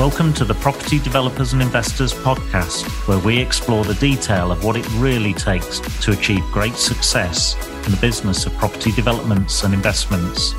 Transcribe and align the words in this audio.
Welcome 0.00 0.32
to 0.32 0.46
the 0.46 0.54
Property 0.54 0.98
Developers 0.98 1.52
and 1.52 1.60
Investors 1.60 2.14
podcast, 2.14 2.88
where 3.06 3.18
we 3.18 3.38
explore 3.38 3.84
the 3.84 3.92
detail 3.96 4.50
of 4.50 4.64
what 4.64 4.74
it 4.74 4.90
really 4.94 5.34
takes 5.34 5.78
to 6.02 6.12
achieve 6.12 6.42
great 6.44 6.72
success 6.72 7.54
in 7.84 7.92
the 7.92 7.98
business 8.00 8.46
of 8.46 8.54
property 8.54 8.92
developments 8.92 9.62
and 9.62 9.74
investments. 9.74 10.54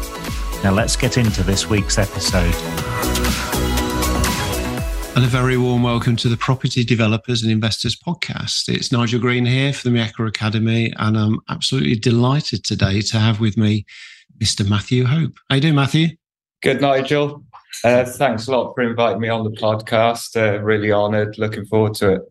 Now, 0.64 0.74
let's 0.74 0.96
get 0.96 1.18
into 1.18 1.42
this 1.42 1.68
week's 1.68 1.98
episode. 1.98 2.54
And 5.16 5.26
a 5.26 5.28
very 5.28 5.58
warm 5.58 5.82
welcome 5.82 6.16
to 6.18 6.30
the 6.30 6.38
Property 6.38 6.84
Developers 6.84 7.42
and 7.42 7.52
Investors 7.52 7.96
podcast. 7.96 8.70
It's 8.70 8.92
Nigel 8.92 9.20
Green 9.20 9.48
here 9.48 9.74
for 9.74 9.90
the 9.90 9.98
Equa 9.98 10.28
Academy, 10.28 10.94
and 10.98 11.18
I'm 11.18 11.40
absolutely 11.50 11.96
delighted 11.96 12.64
today 12.64 13.02
to 13.02 13.18
have 13.18 13.40
with 13.40 13.58
me 13.58 13.88
Mr. 14.38 14.70
Matthew 14.70 15.06
Hope. 15.06 15.34
How 15.50 15.56
do 15.56 15.56
you 15.56 15.62
doing, 15.62 15.76
Matthew? 15.76 16.10
Good, 16.62 16.80
night, 16.80 17.02
Nigel. 17.02 17.44
Uh, 17.84 18.06
thanks 18.06 18.48
a 18.48 18.52
lot 18.52 18.74
for 18.74 18.82
inviting 18.82 19.22
me 19.22 19.30
on 19.30 19.44
the 19.44 19.52
podcast. 19.52 20.36
Uh, 20.36 20.62
really 20.62 20.92
honoured. 20.92 21.38
Looking 21.38 21.66
forward 21.66 21.94
to 21.96 22.14
it. 22.14 22.22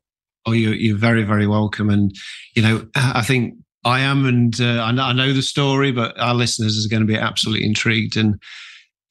Oh, 0.47 0.53
you're, 0.53 0.75
you're 0.75 0.97
very, 0.97 1.23
very 1.23 1.47
welcome. 1.47 1.91
And, 1.91 2.15
you 2.55 2.63
know, 2.63 2.87
I 2.95 3.23
think 3.23 3.55
I 3.85 4.01
am, 4.01 4.27
and 4.27 4.59
uh, 4.61 4.83
I, 4.83 4.93
know, 4.93 5.05
I 5.05 5.13
know 5.13 5.33
the 5.33 5.43
story, 5.43 5.93
but 5.93 6.19
our 6.19 6.35
listeners 6.35 6.85
are 6.85 6.89
going 6.89 7.07
to 7.07 7.13
be 7.13 7.19
absolutely 7.19 7.67
intrigued 7.67 8.17
and, 8.17 8.41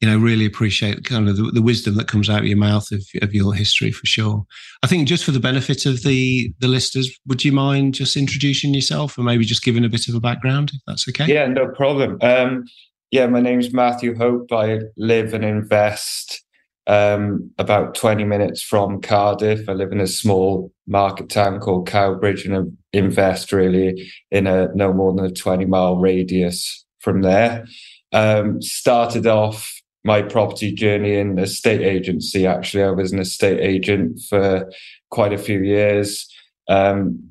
you 0.00 0.08
know, 0.08 0.16
really 0.16 0.46
appreciate 0.46 1.04
kind 1.04 1.28
of 1.28 1.36
the, 1.36 1.50
the 1.50 1.62
wisdom 1.62 1.96
that 1.96 2.08
comes 2.08 2.30
out 2.30 2.40
of 2.40 2.46
your 2.46 2.56
mouth 2.56 2.90
of, 2.90 3.04
of 3.20 3.34
your 3.34 3.52
history 3.52 3.92
for 3.92 4.06
sure. 4.06 4.44
I 4.82 4.86
think 4.86 5.06
just 5.06 5.24
for 5.24 5.30
the 5.30 5.40
benefit 5.40 5.84
of 5.84 6.02
the 6.02 6.54
the 6.58 6.68
listeners, 6.68 7.10
would 7.26 7.44
you 7.44 7.52
mind 7.52 7.94
just 7.94 8.16
introducing 8.16 8.72
yourself 8.72 9.18
and 9.18 9.26
maybe 9.26 9.44
just 9.44 9.62
giving 9.62 9.84
a 9.84 9.90
bit 9.90 10.08
of 10.08 10.14
a 10.14 10.20
background, 10.20 10.70
if 10.72 10.80
that's 10.86 11.06
okay? 11.06 11.26
Yeah, 11.26 11.46
no 11.48 11.68
problem. 11.68 12.16
Um, 12.22 12.64
yeah, 13.10 13.26
my 13.26 13.40
name's 13.40 13.72
Matthew 13.72 14.16
Hope. 14.16 14.52
I 14.52 14.80
live 14.96 15.34
and 15.34 15.44
invest 15.44 16.42
um, 16.86 17.50
about 17.58 17.94
20 17.94 18.24
minutes 18.24 18.62
from 18.62 19.00
Cardiff. 19.00 19.68
I 19.68 19.72
live 19.72 19.92
in 19.92 20.00
a 20.00 20.06
small 20.06 20.72
market 20.86 21.28
town 21.28 21.60
called 21.60 21.88
Cowbridge 21.88 22.46
and 22.46 22.76
invest 22.92 23.52
really 23.52 24.10
in 24.30 24.46
a 24.46 24.68
no 24.74 24.92
more 24.92 25.12
than 25.12 25.24
a 25.24 25.32
20 25.32 25.64
mile 25.66 25.96
radius 25.96 26.84
from 27.00 27.22
there. 27.22 27.66
Um, 28.12 28.62
started 28.62 29.26
off 29.26 29.72
my 30.04 30.22
property 30.22 30.72
journey 30.72 31.16
in 31.16 31.38
a 31.38 31.46
state 31.46 31.82
agency. 31.82 32.46
Actually, 32.46 32.84
I 32.84 32.90
was 32.90 33.12
an 33.12 33.18
estate 33.18 33.60
agent 33.60 34.20
for 34.28 34.70
quite 35.10 35.32
a 35.32 35.38
few 35.38 35.60
years. 35.60 36.28
Um, 36.68 37.30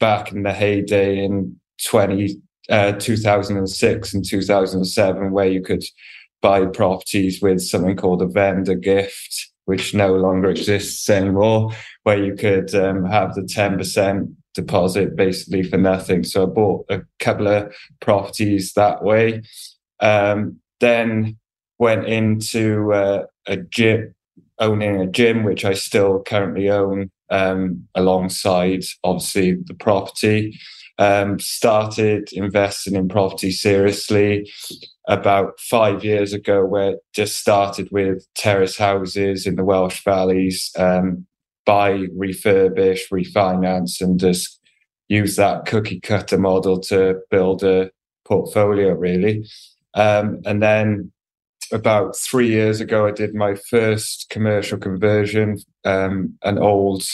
back 0.00 0.32
in 0.32 0.42
the 0.42 0.52
heyday 0.52 1.24
in 1.24 1.58
20, 1.84 2.40
uh, 2.68 2.92
2006 2.92 4.14
and 4.14 4.24
2007, 4.24 5.30
where 5.32 5.48
you 5.48 5.62
could 5.62 5.84
buy 6.40 6.64
properties 6.66 7.40
with 7.42 7.60
something 7.60 7.96
called 7.96 8.22
a 8.22 8.26
vendor 8.26 8.74
gift, 8.74 9.50
which 9.64 9.94
no 9.94 10.14
longer 10.14 10.50
exists 10.50 11.08
anymore, 11.08 11.72
where 12.04 12.22
you 12.22 12.34
could 12.34 12.74
um, 12.74 13.04
have 13.04 13.34
the 13.34 13.42
10% 13.42 14.34
deposit 14.54 15.16
basically 15.16 15.62
for 15.62 15.78
nothing. 15.78 16.24
So 16.24 16.44
I 16.44 16.46
bought 16.46 16.86
a 16.88 17.02
couple 17.18 17.48
of 17.48 17.74
properties 18.00 18.72
that 18.74 19.02
way. 19.02 19.42
Um, 20.00 20.60
then 20.80 21.38
went 21.78 22.06
into 22.06 22.92
uh, 22.92 23.24
a 23.46 23.56
gym, 23.56 24.14
owning 24.58 25.00
a 25.00 25.06
gym, 25.06 25.44
which 25.44 25.64
I 25.64 25.74
still 25.74 26.22
currently 26.22 26.70
own 26.70 27.10
um, 27.30 27.86
alongside 27.94 28.84
obviously 29.04 29.54
the 29.64 29.74
property 29.74 30.58
um, 30.98 31.38
started 31.38 32.28
investing 32.32 32.96
in 32.96 33.08
property 33.08 33.50
seriously 33.50 34.50
about 35.06 35.58
five 35.60 36.04
years 36.04 36.32
ago, 36.32 36.64
where 36.64 36.92
it 36.92 36.98
just 37.14 37.38
started 37.38 37.88
with 37.92 38.26
terrace 38.34 38.76
houses 38.76 39.46
in 39.46 39.56
the 39.56 39.64
Welsh 39.64 40.02
valleys, 40.04 40.70
um, 40.76 41.26
buy, 41.64 41.92
refurbish, 42.16 43.08
refinance, 43.12 44.00
and 44.00 44.18
just 44.18 44.60
use 45.08 45.36
that 45.36 45.66
cookie 45.66 46.00
cutter 46.00 46.38
model 46.38 46.80
to 46.80 47.18
build 47.30 47.62
a 47.62 47.90
portfolio, 48.26 48.92
really. 48.92 49.46
Um, 49.94 50.40
and 50.44 50.62
then 50.62 51.12
about 51.72 52.16
three 52.16 52.48
years 52.48 52.80
ago, 52.80 53.06
I 53.06 53.12
did 53.12 53.34
my 53.34 53.54
first 53.54 54.26
commercial 54.30 54.78
conversion, 54.78 55.58
um, 55.84 56.38
an 56.42 56.58
old 56.58 57.04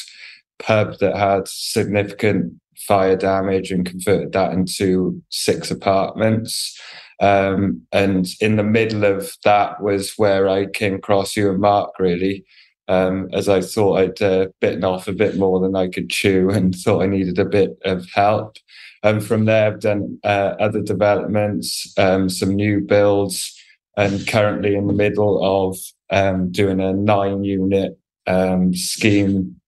pub 0.59 0.99
that 1.01 1.17
had 1.17 1.49
significant 1.49 2.55
fire 2.87 3.17
damage 3.17 3.71
and 3.71 3.87
converted 3.87 4.33
that 4.33 4.53
into 4.53 5.23
six 5.31 5.71
apartments. 5.71 6.79
Um, 7.21 7.83
and 7.93 8.27
in 8.41 8.57
the 8.57 8.65
middle 8.65 9.05
of 9.05 9.33
that 9.45 9.81
was 9.83 10.15
where 10.17 10.49
I 10.49 10.67
came 10.67 10.95
across 10.95 11.37
you 11.37 11.51
and 11.51 11.61
Mark, 11.61 11.99
really, 11.99 12.45
um, 12.89 13.29
as 13.33 13.49
I 13.49 13.61
thought 13.61 13.99
I'd 13.99 14.23
uh, 14.23 14.47
bitten 14.61 14.85
off 14.85 15.09
a 15.09 15.13
bit 15.13 15.37
more 15.37 15.61
than 15.61 15.77
I 15.77 15.89
could 15.89 16.11
chew 16.11 16.51
and 16.53 16.75
thought 16.75 17.03
I 17.03 17.07
needed 17.07 17.39
a 17.39 17.45
bit 17.45 17.79
of 17.85 18.07
help. 18.13 18.57
And 19.03 19.25
from 19.25 19.45
there, 19.45 19.67
I've 19.67 19.81
done 19.81 20.19
uh, 20.25 20.55
other 20.59 20.81
developments, 20.81 21.93
um, 21.99 22.29
some 22.31 22.55
new 22.55 22.81
builds, 22.81 23.55
and 23.97 24.27
currently 24.27 24.75
in 24.75 24.87
the 24.87 24.95
middle 24.95 25.43
of 25.43 25.77
um, 26.11 26.51
doing 26.51 26.81
a 26.81 26.93
nine 26.93 27.45
unit 27.45 27.99
um, 28.27 28.75
scheme 28.75 29.61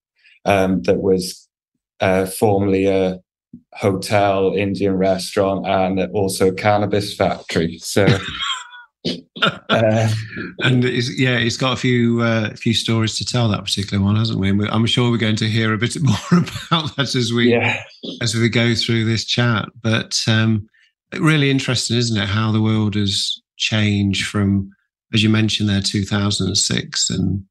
um, 0.47 0.83
that 0.83 0.99
was 0.99 1.46
uh, 2.01 2.27
formerly 2.27 2.87
a 2.87 3.21
hotel, 3.75 4.55
Indian 4.55 4.97
restaurant, 4.97 5.67
and 5.67 6.01
also 6.13 6.49
a 6.49 6.55
cannabis 6.55 7.15
factory. 7.15 7.79
So. 7.79 8.07
uh, 9.71 10.09
and 10.61 10.85
it's, 10.85 11.19
yeah, 11.19 11.39
it's 11.39 11.57
got 11.57 11.75
a 11.75 11.77
few 11.77 12.21
uh, 12.23 12.55
few 12.57 12.75
stories 12.75 13.17
to 13.17 13.25
tell 13.25 13.49
that 13.49 13.65
particular 13.65 14.03
one, 14.03 14.17
hasn't 14.17 14.39
we? 14.39 14.51
I'm 14.69 14.87
sure 14.87 15.11
we're 15.11 15.17
going 15.17 15.37
to 15.37 15.49
hear 15.49 15.73
a 15.73 15.79
bit 15.79 15.97
more 16.03 16.17
about 16.33 16.97
that 16.97 17.15
as 17.15 17.33
we 17.33 17.53
yeah. 17.53 17.83
as 18.21 18.35
we 18.35 18.49
go 18.49 18.75
through 18.75 19.05
this 19.05 19.25
chat. 19.25 19.69
But 19.81 20.21
um, 20.27 20.69
really 21.19 21.51
interesting, 21.51 21.97
isn't 21.97 22.21
it? 22.21 22.29
How 22.29 22.51
the 22.51 22.63
world 22.63 22.95
has 22.95 23.41
changed 23.57 24.27
from, 24.27 24.71
as 25.15 25.23
you 25.23 25.29
mentioned 25.29 25.69
there, 25.69 25.81
2006, 25.81 27.11
and 27.11 27.45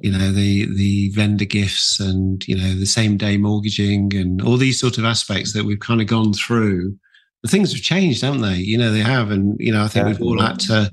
you 0.00 0.10
know 0.10 0.32
the 0.32 0.66
the 0.74 1.10
vendor 1.10 1.44
gifts 1.44 2.00
and 2.00 2.46
you 2.48 2.56
know 2.56 2.74
the 2.74 2.86
same 2.86 3.16
day 3.16 3.36
mortgaging 3.36 4.14
and 4.14 4.40
all 4.40 4.56
these 4.56 4.80
sort 4.80 4.96
of 4.98 5.04
aspects 5.04 5.52
that 5.52 5.64
we've 5.64 5.80
kind 5.80 6.00
of 6.00 6.06
gone 6.06 6.32
through. 6.32 6.96
The 7.42 7.48
things 7.48 7.72
have 7.72 7.82
changed 7.82 8.22
haven't 8.22 8.40
they? 8.40 8.56
You 8.56 8.78
know 8.78 8.90
they 8.90 9.00
have. 9.00 9.30
And 9.30 9.56
you 9.60 9.72
know 9.72 9.82
i 9.82 9.88
think 9.88 10.06
yeah. 10.06 10.12
we've 10.12 10.22
all 10.22 10.40
had 10.40 10.60
to 10.60 10.90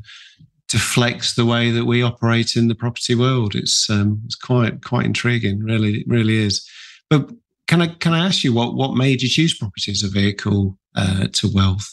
to 0.67 0.77
flex 0.77 1.33
the 1.33 1.45
way 1.45 1.71
that 1.71 1.85
we 1.85 2.03
operate 2.03 2.55
in 2.55 2.67
the 2.67 2.75
property 2.75 3.15
world. 3.15 3.55
It's 3.55 3.89
um 3.89 4.21
it's 4.25 4.35
quite 4.35 4.83
quite 4.83 5.05
intriguing. 5.05 5.59
Really 5.63 5.99
it 5.99 6.07
really 6.07 6.37
is. 6.37 6.67
But 7.09 7.29
can 7.67 7.81
i 7.81 7.87
can 7.87 8.13
i 8.13 8.25
ask 8.25 8.43
you 8.43 8.53
what 8.53 8.75
what 8.75 8.95
made 8.95 9.21
you 9.21 9.29
choose 9.29 9.57
property 9.57 9.91
as 9.91 10.03
a 10.03 10.09
vehicle 10.09 10.77
uh, 10.95 11.27
to 11.33 11.49
wealth 11.53 11.87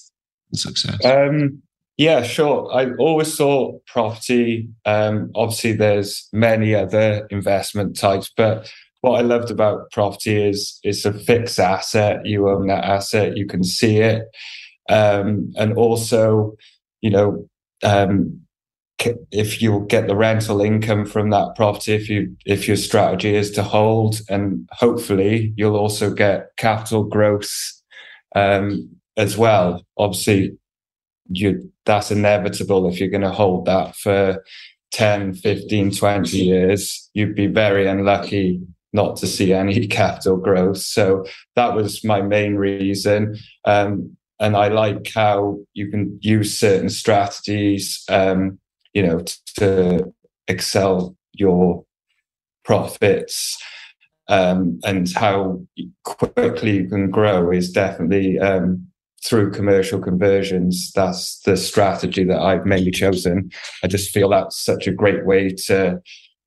and 0.51 0.59
success? 0.59 1.05
Um 1.05 1.63
yeah, 1.97 2.23
sure. 2.23 2.71
I 2.75 2.93
always 2.99 3.35
saw 3.35 3.79
property. 3.87 4.69
Um, 4.85 5.31
obviously, 5.35 5.73
there's 5.73 6.29
many 6.33 6.75
other 6.75 7.27
investment 7.31 7.97
types, 7.99 8.31
but 8.37 8.71
what 9.01 9.19
I 9.19 9.23
loved 9.23 9.51
about 9.51 9.91
property 9.93 10.49
is 10.49 10.79
it's 10.83 11.05
a 11.05 11.13
fixed 11.13 11.59
asset. 11.59 12.27
You 12.27 12.51
own 12.51 12.67
that 12.67 12.85
asset, 12.85 13.37
you 13.37 13.47
can 13.47 13.65
see 13.65 13.99
it, 13.99 14.25
um, 14.89 15.53
and 15.57 15.73
also, 15.75 16.57
you 17.01 17.11
know, 17.11 17.49
um, 17.83 18.41
if 19.31 19.63
you 19.63 19.87
get 19.89 20.07
the 20.07 20.17
rental 20.17 20.61
income 20.61 21.07
from 21.07 21.31
that 21.31 21.55
property, 21.55 21.95
if 21.95 22.09
you 22.09 22.37
if 22.45 22.67
your 22.67 22.77
strategy 22.77 23.35
is 23.35 23.51
to 23.53 23.63
hold, 23.63 24.21
and 24.29 24.69
hopefully 24.73 25.53
you'll 25.57 25.77
also 25.77 26.13
get 26.13 26.49
capital 26.57 27.05
growth 27.05 27.53
um, 28.35 28.89
as 29.17 29.37
well. 29.37 29.83
Obviously, 29.97 30.59
you 31.29 31.73
that's 31.85 32.11
inevitable. 32.11 32.89
If 32.89 33.01
you're 33.01 33.09
going 33.09 33.23
to 33.23 33.31
hold 33.31 33.67
that 33.67 33.97
for 33.97 34.45
10 34.93 35.35
15 35.35 35.97
20 35.97 36.39
years 36.39 37.11
you'd 37.13 37.35
be 37.35 37.49
very 37.49 37.87
unlucky 37.87 38.61
not 38.93 39.17
to 39.17 39.27
see 39.27 39.53
any 39.53 39.87
capital 39.89 40.37
growth. 40.37 40.79
So 40.79 41.27
that 41.57 41.75
was 41.75 42.05
my 42.05 42.23
main 42.23 42.55
reason. 42.55 43.37
Um, 43.65 44.17
and 44.39 44.55
i 44.55 44.69
like 44.69 45.11
how 45.15 45.59
you 45.73 45.91
can 45.91 46.19
use 46.21 46.59
certain 46.59 46.91
strategies 46.91 48.05
um, 48.11 48.59
you 48.93 49.03
know 49.03 49.25
to 49.59 50.13
excel 50.49 51.17
your 51.33 51.85
profits. 52.65 53.57
Um, 54.29 54.81
and 54.85 55.09
how 55.15 55.61
quickly 56.03 56.79
you 56.79 56.89
can 56.89 57.11
grow 57.11 57.53
is 57.53 57.71
definitely 57.71 58.41
um, 58.41 58.86
through 59.25 59.53
commercial 59.53 60.01
conversions. 60.01 60.93
That's 60.95 61.41
the 61.41 61.57
strategy 61.57 62.25
that 62.25 62.41
I've 62.41 62.67
mainly 62.67 62.91
chosen. 62.91 63.51
I 63.83 63.89
just 63.89 64.11
feel 64.11 64.29
that's 64.29 64.63
such 64.65 64.87
a 64.87 64.93
great 64.93 65.27
way 65.27 65.51
to 65.67 66.01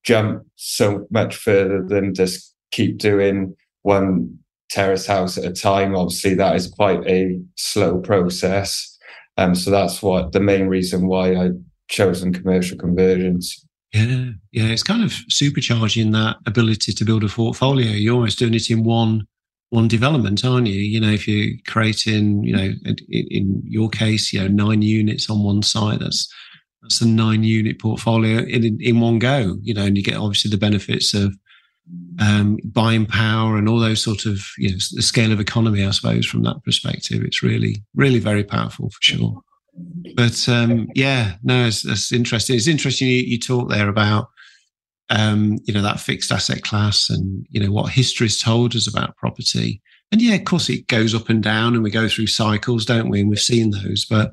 jump 0.03 0.43
so 0.55 1.07
much 1.11 1.35
further 1.35 1.83
than 1.85 2.13
just 2.13 2.55
keep 2.71 2.97
doing 2.97 3.55
one 3.81 4.37
terrace 4.69 5.07
house 5.07 5.37
at 5.37 5.45
a 5.45 5.51
time. 5.51 5.95
Obviously, 5.95 6.35
that 6.35 6.55
is 6.55 6.67
quite 6.67 7.05
a 7.07 7.39
slow 7.55 7.99
process. 7.99 8.97
Um, 9.37 9.55
so 9.55 9.71
that's 9.71 10.01
what 10.01 10.31
the 10.31 10.39
main 10.39 10.67
reason 10.67 11.07
why 11.07 11.35
I've 11.35 11.59
chosen 11.87 12.33
commercial 12.33 12.77
conversions. 12.77 13.65
Yeah, 13.93 14.31
yeah, 14.51 14.65
it's 14.65 14.83
kind 14.83 15.03
of 15.03 15.11
supercharging 15.31 16.11
that 16.11 16.37
ability 16.45 16.93
to 16.93 17.05
build 17.05 17.23
a 17.23 17.27
portfolio. 17.27 17.89
You're 17.89 18.15
almost 18.15 18.37
doing 18.37 18.53
it 18.53 18.69
in 18.69 18.83
one 18.83 19.25
one 19.69 19.87
development, 19.87 20.43
aren't 20.43 20.67
you? 20.67 20.79
You 20.79 20.99
know, 20.99 21.11
if 21.11 21.27
you're 21.27 21.55
creating, 21.67 22.43
you 22.43 22.55
know, 22.55 22.73
in, 22.85 22.97
in 23.09 23.61
your 23.63 23.89
case, 23.89 24.33
you 24.33 24.41
know, 24.41 24.47
nine 24.47 24.81
units 24.81 25.29
on 25.29 25.43
one 25.43 25.61
site, 25.61 25.99
that's 25.99 26.31
that's 26.81 27.01
a 27.01 27.07
nine 27.07 27.43
unit 27.43 27.79
portfolio 27.79 28.39
in 28.39 28.79
in 28.81 28.99
one 28.99 29.19
go. 29.19 29.57
You 29.61 29.73
know, 29.73 29.85
and 29.85 29.97
you 29.97 30.03
get 30.03 30.17
obviously 30.17 30.49
the 30.49 30.57
benefits 30.57 31.13
of 31.13 31.35
um, 32.19 32.57
buying 32.65 33.05
power 33.05 33.57
and 33.57 33.69
all 33.69 33.79
those 33.79 34.01
sort 34.03 34.25
of 34.25 34.41
you 34.57 34.71
know 34.71 34.77
the 34.93 35.01
scale 35.01 35.31
of 35.31 35.39
economy. 35.39 35.85
I 35.85 35.91
suppose 35.91 36.25
from 36.25 36.43
that 36.43 36.63
perspective, 36.63 37.23
it's 37.23 37.43
really 37.43 37.83
really 37.95 38.19
very 38.19 38.43
powerful 38.43 38.89
for 38.89 39.01
sure. 39.01 39.41
But 40.15 40.49
um, 40.49 40.89
yeah, 40.95 41.35
no, 41.43 41.65
it's, 41.65 41.85
it's 41.85 42.11
interesting. 42.11 42.55
It's 42.55 42.67
interesting 42.67 43.07
you, 43.07 43.17
you 43.17 43.39
talk 43.39 43.69
there 43.69 43.87
about 43.87 44.29
um, 45.09 45.57
you 45.63 45.73
know 45.73 45.81
that 45.81 45.99
fixed 45.99 46.31
asset 46.31 46.63
class 46.63 47.09
and 47.09 47.45
you 47.49 47.59
know 47.59 47.71
what 47.71 47.91
history 47.91 48.27
has 48.27 48.39
told 48.39 48.75
us 48.75 48.87
about 48.87 49.17
property. 49.17 49.81
And 50.11 50.21
yeah, 50.21 50.35
of 50.35 50.45
course, 50.45 50.69
it 50.69 50.87
goes 50.87 51.13
up 51.13 51.29
and 51.29 51.41
down, 51.41 51.75
and 51.75 51.83
we 51.83 51.91
go 51.91 52.07
through 52.07 52.27
cycles, 52.27 52.85
don't 52.85 53.09
we? 53.09 53.21
And 53.21 53.29
we've 53.29 53.39
seen 53.39 53.71
those, 53.71 54.05
but 54.05 54.31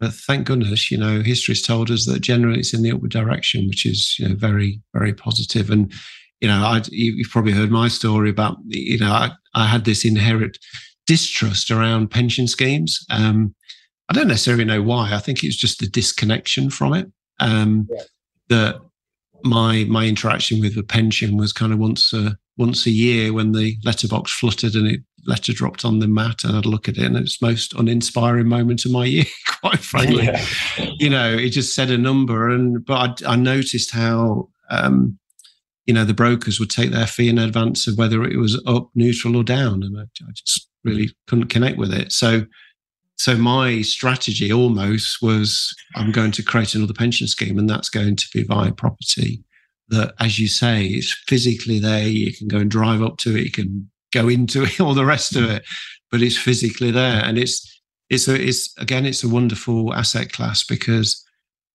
but 0.00 0.12
thank 0.12 0.46
goodness, 0.46 0.90
you 0.90 0.98
know, 0.98 1.20
history 1.20 1.54
has 1.54 1.62
told 1.62 1.90
us 1.90 2.06
that 2.06 2.20
generally 2.20 2.58
it's 2.58 2.74
in 2.74 2.82
the 2.82 2.92
upward 2.92 3.10
direction, 3.10 3.66
which 3.68 3.86
is 3.86 4.16
you 4.18 4.28
know 4.28 4.34
very 4.34 4.80
very 4.92 5.14
positive. 5.14 5.70
And 5.70 5.92
you 6.40 6.48
know, 6.48 6.62
I, 6.62 6.82
you've 6.90 7.30
probably 7.30 7.52
heard 7.52 7.70
my 7.70 7.88
story 7.88 8.30
about 8.30 8.56
you 8.66 8.98
know 8.98 9.10
I, 9.10 9.30
I 9.54 9.66
had 9.66 9.84
this 9.84 10.04
inherent 10.04 10.58
distrust 11.06 11.70
around 11.70 12.10
pension 12.10 12.46
schemes. 12.46 13.04
Um, 13.10 13.54
I 14.08 14.12
don't 14.12 14.28
necessarily 14.28 14.64
know 14.64 14.82
why. 14.82 15.14
I 15.14 15.18
think 15.18 15.42
it's 15.42 15.56
just 15.56 15.80
the 15.80 15.86
disconnection 15.86 16.70
from 16.70 16.94
it. 16.94 17.10
Um, 17.40 17.88
yeah. 17.90 18.02
That 18.48 18.80
my 19.44 19.84
my 19.84 20.06
interaction 20.06 20.60
with 20.60 20.74
the 20.74 20.82
pension 20.82 21.36
was 21.36 21.52
kind 21.52 21.72
of 21.72 21.78
once 21.78 22.12
a 22.12 22.36
once 22.56 22.86
a 22.86 22.90
year 22.90 23.32
when 23.32 23.52
the 23.52 23.76
letterbox 23.84 24.32
fluttered 24.32 24.74
and 24.74 24.86
it 24.86 25.00
letter 25.26 25.52
dropped 25.52 25.84
on 25.84 25.98
the 25.98 26.06
mat 26.06 26.44
and 26.44 26.56
I'd 26.56 26.66
look 26.66 26.88
at 26.88 26.98
it 26.98 27.04
and 27.04 27.16
it's 27.16 27.40
most 27.40 27.72
uninspiring 27.74 28.46
moment 28.46 28.84
of 28.84 28.92
my 28.92 29.04
year, 29.06 29.24
quite 29.60 29.80
frankly. 29.80 30.24
Yeah. 30.24 30.46
You 30.98 31.10
know, 31.10 31.32
it 31.32 31.50
just 31.50 31.74
said 31.74 31.90
a 31.90 31.98
number 31.98 32.48
and 32.48 32.84
but 32.84 33.22
I, 33.24 33.32
I 33.32 33.36
noticed 33.36 33.90
how 33.90 34.48
um, 34.70 35.18
you 35.86 35.94
know 35.94 36.04
the 36.04 36.14
brokers 36.14 36.58
would 36.58 36.70
take 36.70 36.90
their 36.90 37.06
fee 37.06 37.28
in 37.28 37.38
advance 37.38 37.86
of 37.86 37.98
whether 37.98 38.22
it 38.24 38.38
was 38.38 38.60
up, 38.66 38.88
neutral, 38.94 39.36
or 39.36 39.44
down, 39.44 39.82
and 39.82 39.98
I, 39.98 40.02
I 40.02 40.32
just 40.34 40.68
really 40.82 41.10
couldn't 41.26 41.48
connect 41.48 41.78
with 41.78 41.92
it. 41.92 42.12
So 42.12 42.46
so 43.24 43.38
my 43.38 43.80
strategy 43.80 44.52
almost 44.52 45.22
was 45.22 45.74
I'm 45.94 46.12
going 46.12 46.30
to 46.32 46.42
create 46.42 46.74
another 46.74 46.92
pension 46.92 47.26
scheme, 47.26 47.58
and 47.58 47.70
that's 47.70 47.88
going 47.88 48.16
to 48.16 48.26
be 48.34 48.42
via 48.42 48.70
property. 48.70 49.42
That, 49.88 50.12
as 50.20 50.38
you 50.38 50.46
say, 50.46 50.84
is 50.84 51.16
physically 51.26 51.78
there. 51.78 52.06
You 52.06 52.34
can 52.34 52.48
go 52.48 52.58
and 52.58 52.70
drive 52.70 53.00
up 53.00 53.16
to 53.20 53.34
it. 53.34 53.44
You 53.44 53.50
can 53.50 53.90
go 54.12 54.28
into 54.28 54.64
it, 54.64 54.78
all 54.82 54.92
the 54.92 55.06
rest 55.06 55.36
of 55.36 55.44
it, 55.48 55.64
but 56.10 56.20
it's 56.20 56.36
physically 56.36 56.90
there, 56.90 57.24
and 57.24 57.38
it's 57.38 57.80
it's 58.10 58.28
a, 58.28 58.38
it's 58.38 58.76
again 58.76 59.06
it's 59.06 59.24
a 59.24 59.28
wonderful 59.30 59.94
asset 59.94 60.30
class 60.30 60.62
because 60.62 61.24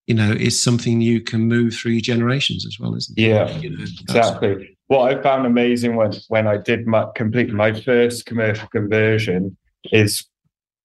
you 0.06 0.14
know 0.14 0.32
it's 0.32 0.62
something 0.62 1.02
you 1.02 1.20
can 1.20 1.48
move 1.48 1.74
through 1.74 2.00
generations 2.02 2.64
as 2.64 2.78
well, 2.80 2.94
isn't 2.94 3.18
it? 3.18 3.24
Yeah, 3.24 3.50
you 3.58 3.76
know, 3.76 3.86
exactly. 4.02 4.78
What 4.86 5.12
I 5.12 5.20
found 5.24 5.48
amazing 5.48 5.96
when 5.96 6.14
when 6.28 6.46
I 6.46 6.58
did 6.58 6.86
my 6.86 7.08
complete 7.16 7.52
my 7.52 7.74
first 7.74 8.28
commercial 8.28 8.68
conversion 8.68 9.58
is 9.92 10.29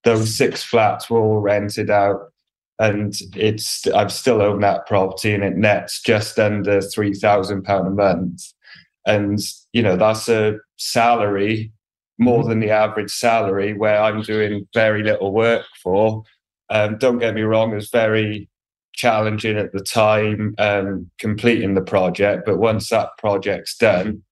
those 0.04 0.36
six 0.36 0.62
flats 0.62 1.08
were 1.08 1.20
all 1.20 1.40
rented 1.40 1.90
out 1.90 2.32
and 2.78 3.14
it's 3.36 3.86
I've 3.88 4.12
still 4.12 4.42
own 4.42 4.60
that 4.60 4.86
property 4.86 5.32
and 5.32 5.44
it 5.44 5.56
nets 5.56 6.02
just 6.02 6.38
under 6.38 6.80
three 6.80 7.14
thousand 7.14 7.62
pound 7.62 7.86
a 7.86 7.90
month. 7.90 8.42
And 9.06 9.38
you 9.72 9.82
know, 9.82 9.96
that's 9.96 10.28
a 10.28 10.58
salary 10.76 11.72
more 12.18 12.40
mm-hmm. 12.40 12.48
than 12.48 12.60
the 12.60 12.70
average 12.70 13.10
salary 13.10 13.74
where 13.74 14.00
I'm 14.00 14.22
doing 14.22 14.66
very 14.74 15.02
little 15.02 15.32
work 15.32 15.66
for. 15.82 16.22
Um, 16.70 16.96
don't 16.98 17.18
get 17.18 17.34
me 17.34 17.42
wrong, 17.42 17.72
it 17.72 17.76
was 17.76 17.90
very 17.90 18.48
challenging 18.94 19.58
at 19.58 19.72
the 19.72 19.82
time 19.82 20.54
um, 20.58 21.10
completing 21.18 21.74
the 21.74 21.82
project, 21.82 22.44
but 22.46 22.58
once 22.58 22.88
that 22.90 23.10
project's 23.18 23.76
done, 23.76 24.22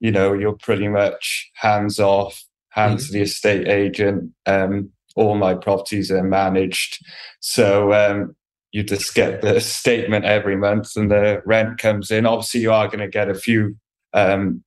you 0.00 0.10
know, 0.10 0.32
you're 0.32 0.56
pretty 0.56 0.88
much 0.88 1.50
hands 1.54 1.98
off, 1.98 2.42
hands 2.70 3.04
mm-hmm. 3.04 3.06
to 3.06 3.12
the 3.12 3.22
estate 3.22 3.68
agent. 3.68 4.32
Um, 4.46 4.90
all 5.14 5.36
my 5.36 5.54
properties 5.54 6.10
are 6.10 6.22
managed. 6.22 7.04
So 7.40 7.92
um, 7.92 8.34
you 8.72 8.82
just 8.82 9.14
get 9.14 9.42
the 9.42 9.60
statement 9.60 10.24
every 10.24 10.56
month 10.56 10.96
and 10.96 11.10
the 11.10 11.42
rent 11.46 11.78
comes 11.78 12.10
in. 12.10 12.26
Obviously, 12.26 12.60
you 12.60 12.72
are 12.72 12.86
going 12.86 12.98
to 12.98 13.08
get 13.08 13.28
a 13.28 13.34
few 13.34 13.76
um, 14.12 14.64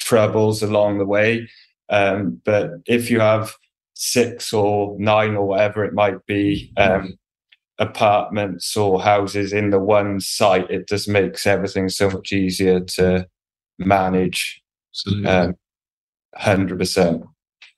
troubles 0.00 0.62
along 0.62 0.98
the 0.98 1.06
way. 1.06 1.48
Um, 1.88 2.40
but 2.44 2.70
if 2.86 3.10
you 3.10 3.20
have 3.20 3.54
six 3.94 4.52
or 4.52 4.96
nine 4.98 5.36
or 5.36 5.46
whatever 5.46 5.84
it 5.84 5.94
might 5.94 6.24
be, 6.26 6.72
um, 6.76 7.18
apartments 7.78 8.76
or 8.76 9.02
houses 9.02 9.52
in 9.52 9.70
the 9.70 9.78
one 9.78 10.20
site, 10.20 10.70
it 10.70 10.88
just 10.88 11.08
makes 11.08 11.46
everything 11.46 11.88
so 11.88 12.10
much 12.10 12.32
easier 12.32 12.80
to 12.80 13.26
manage. 13.78 14.62
Absolutely. 14.92 15.54
100%. 16.38 17.22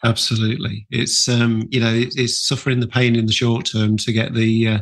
Absolutely, 0.06 0.86
it's 0.90 1.28
um, 1.28 1.66
you 1.70 1.80
know 1.80 1.92
it's 1.92 2.46
suffering 2.46 2.78
the 2.78 2.86
pain 2.86 3.16
in 3.16 3.26
the 3.26 3.32
short 3.32 3.66
term 3.66 3.96
to 3.96 4.12
get 4.12 4.34
the 4.34 4.68
uh, 4.68 4.78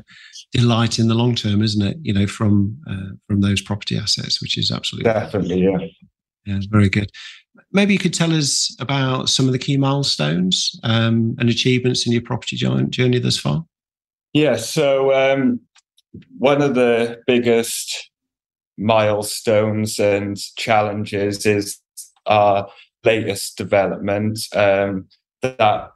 delight 0.52 0.98
in 0.98 1.08
the 1.08 1.14
long 1.14 1.34
term, 1.34 1.62
isn't 1.62 1.80
it? 1.80 1.96
You 2.02 2.12
know, 2.12 2.26
from 2.26 2.78
uh, 2.86 3.16
from 3.26 3.40
those 3.40 3.62
property 3.62 3.96
assets, 3.96 4.42
which 4.42 4.58
is 4.58 4.70
absolutely 4.70 5.10
definitely 5.10 5.62
yeah, 5.62 5.78
yeah, 6.44 6.60
very 6.68 6.90
good. 6.90 7.10
Maybe 7.72 7.94
you 7.94 7.98
could 7.98 8.12
tell 8.12 8.34
us 8.34 8.76
about 8.80 9.30
some 9.30 9.46
of 9.46 9.52
the 9.52 9.58
key 9.58 9.78
milestones 9.78 10.78
um, 10.82 11.36
and 11.38 11.48
achievements 11.48 12.06
in 12.06 12.12
your 12.12 12.20
property 12.20 12.56
journey 12.56 13.18
thus 13.18 13.38
far. 13.38 13.64
Yeah, 14.34 14.56
so 14.56 15.14
um, 15.14 15.60
one 16.36 16.60
of 16.60 16.74
the 16.74 17.22
biggest 17.26 18.10
milestones 18.76 19.98
and 19.98 20.36
challenges 20.58 21.46
is 21.46 21.80
our 22.26 22.68
latest 23.04 23.56
development 23.56 24.38
um, 24.54 25.08
that 25.42 25.90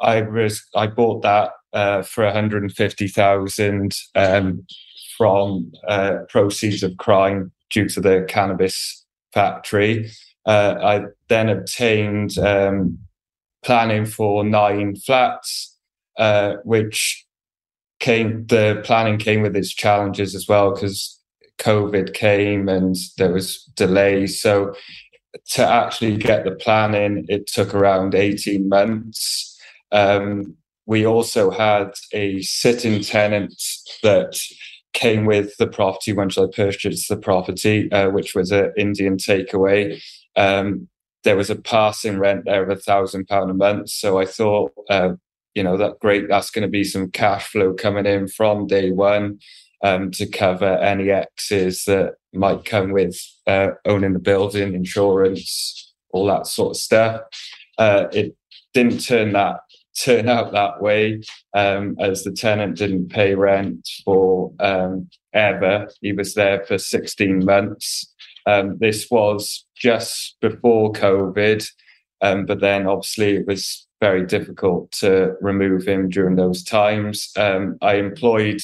I 0.00 0.22
was 0.22 0.64
I 0.74 0.86
bought 0.86 1.22
that 1.22 1.52
uh, 1.72 2.02
for 2.02 2.24
150,000 2.24 3.94
um, 4.14 4.66
from 5.16 5.72
uh, 5.86 6.18
proceeds 6.28 6.82
of 6.82 6.96
crime 6.96 7.52
due 7.70 7.88
to 7.88 8.00
the 8.00 8.24
cannabis 8.28 9.04
factory. 9.34 10.10
Uh, 10.46 10.76
I 10.82 11.02
then 11.28 11.48
obtained 11.48 12.38
um, 12.38 12.98
planning 13.64 14.06
for 14.06 14.44
nine 14.44 14.96
flats, 14.96 15.76
uh, 16.18 16.54
which 16.64 17.26
came. 18.00 18.46
The 18.46 18.80
planning 18.84 19.18
came 19.18 19.42
with 19.42 19.56
its 19.56 19.74
challenges 19.74 20.34
as 20.34 20.48
well 20.48 20.72
because 20.72 21.20
COVID 21.58 22.14
came 22.14 22.68
and 22.68 22.96
there 23.18 23.32
was 23.32 23.64
delays. 23.74 24.40
So 24.40 24.74
to 25.50 25.66
actually 25.66 26.16
get 26.16 26.44
the 26.44 26.52
plan 26.52 26.94
in, 26.94 27.26
it 27.28 27.46
took 27.46 27.74
around 27.74 28.14
18 28.14 28.68
months. 28.68 29.58
Um, 29.92 30.56
we 30.86 31.06
also 31.06 31.50
had 31.50 31.92
a 32.12 32.40
sitting 32.42 33.02
tenant 33.02 33.54
that 34.02 34.40
came 34.94 35.26
with 35.26 35.56
the 35.58 35.66
property 35.66 36.12
when 36.12 36.30
I 36.36 36.46
purchased 36.52 37.08
the 37.08 37.16
property, 37.16 37.90
uh, 37.92 38.10
which 38.10 38.34
was 38.34 38.50
an 38.50 38.72
Indian 38.76 39.16
takeaway. 39.16 40.02
Um, 40.34 40.88
there 41.24 41.36
was 41.36 41.50
a 41.50 41.56
passing 41.56 42.18
rent 42.18 42.44
there 42.46 42.62
of 42.62 42.70
a 42.70 42.80
thousand 42.80 43.28
pound 43.28 43.50
a 43.50 43.54
month. 43.54 43.90
So 43.90 44.18
I 44.18 44.24
thought, 44.24 44.72
uh, 44.88 45.14
you 45.54 45.62
know, 45.62 45.76
that 45.76 45.98
great, 46.00 46.28
that's 46.28 46.50
going 46.50 46.62
to 46.62 46.68
be 46.68 46.84
some 46.84 47.10
cash 47.10 47.48
flow 47.48 47.74
coming 47.74 48.06
in 48.06 48.28
from 48.28 48.66
day 48.66 48.90
one 48.90 49.40
um, 49.82 50.10
to 50.12 50.26
cover 50.26 50.76
any 50.78 51.10
X's 51.10 51.84
that 51.84 52.14
might 52.32 52.64
come 52.64 52.92
with 52.92 53.20
uh, 53.46 53.70
owning 53.84 54.12
the 54.12 54.18
building, 54.18 54.74
insurance, 54.74 55.92
all 56.10 56.26
that 56.26 56.46
sort 56.46 56.72
of 56.72 56.80
stuff. 56.80 57.22
Uh, 57.78 58.06
it 58.12 58.36
didn't 58.74 58.98
turn 58.98 59.32
that 59.32 59.60
turn 59.98 60.28
out 60.28 60.52
that 60.52 60.80
way, 60.80 61.20
um, 61.54 61.96
as 62.00 62.22
the 62.22 62.30
tenant 62.32 62.76
didn't 62.76 63.08
pay 63.08 63.34
rent 63.34 63.88
for 64.04 64.52
um, 64.60 65.08
ever. 65.32 65.88
He 66.00 66.12
was 66.12 66.34
there 66.34 66.64
for 66.64 66.78
16 66.78 67.44
months. 67.44 68.14
Um, 68.46 68.78
this 68.78 69.10
was 69.10 69.66
just 69.76 70.36
before 70.40 70.92
COVID, 70.92 71.68
um, 72.22 72.46
but 72.46 72.60
then 72.60 72.86
obviously 72.86 73.36
it 73.36 73.46
was 73.46 73.86
very 74.00 74.24
difficult 74.24 74.90
to 74.92 75.34
remove 75.40 75.86
him 75.86 76.08
during 76.08 76.36
those 76.36 76.62
times. 76.62 77.30
Um, 77.36 77.76
I 77.82 77.96
employed 77.96 78.60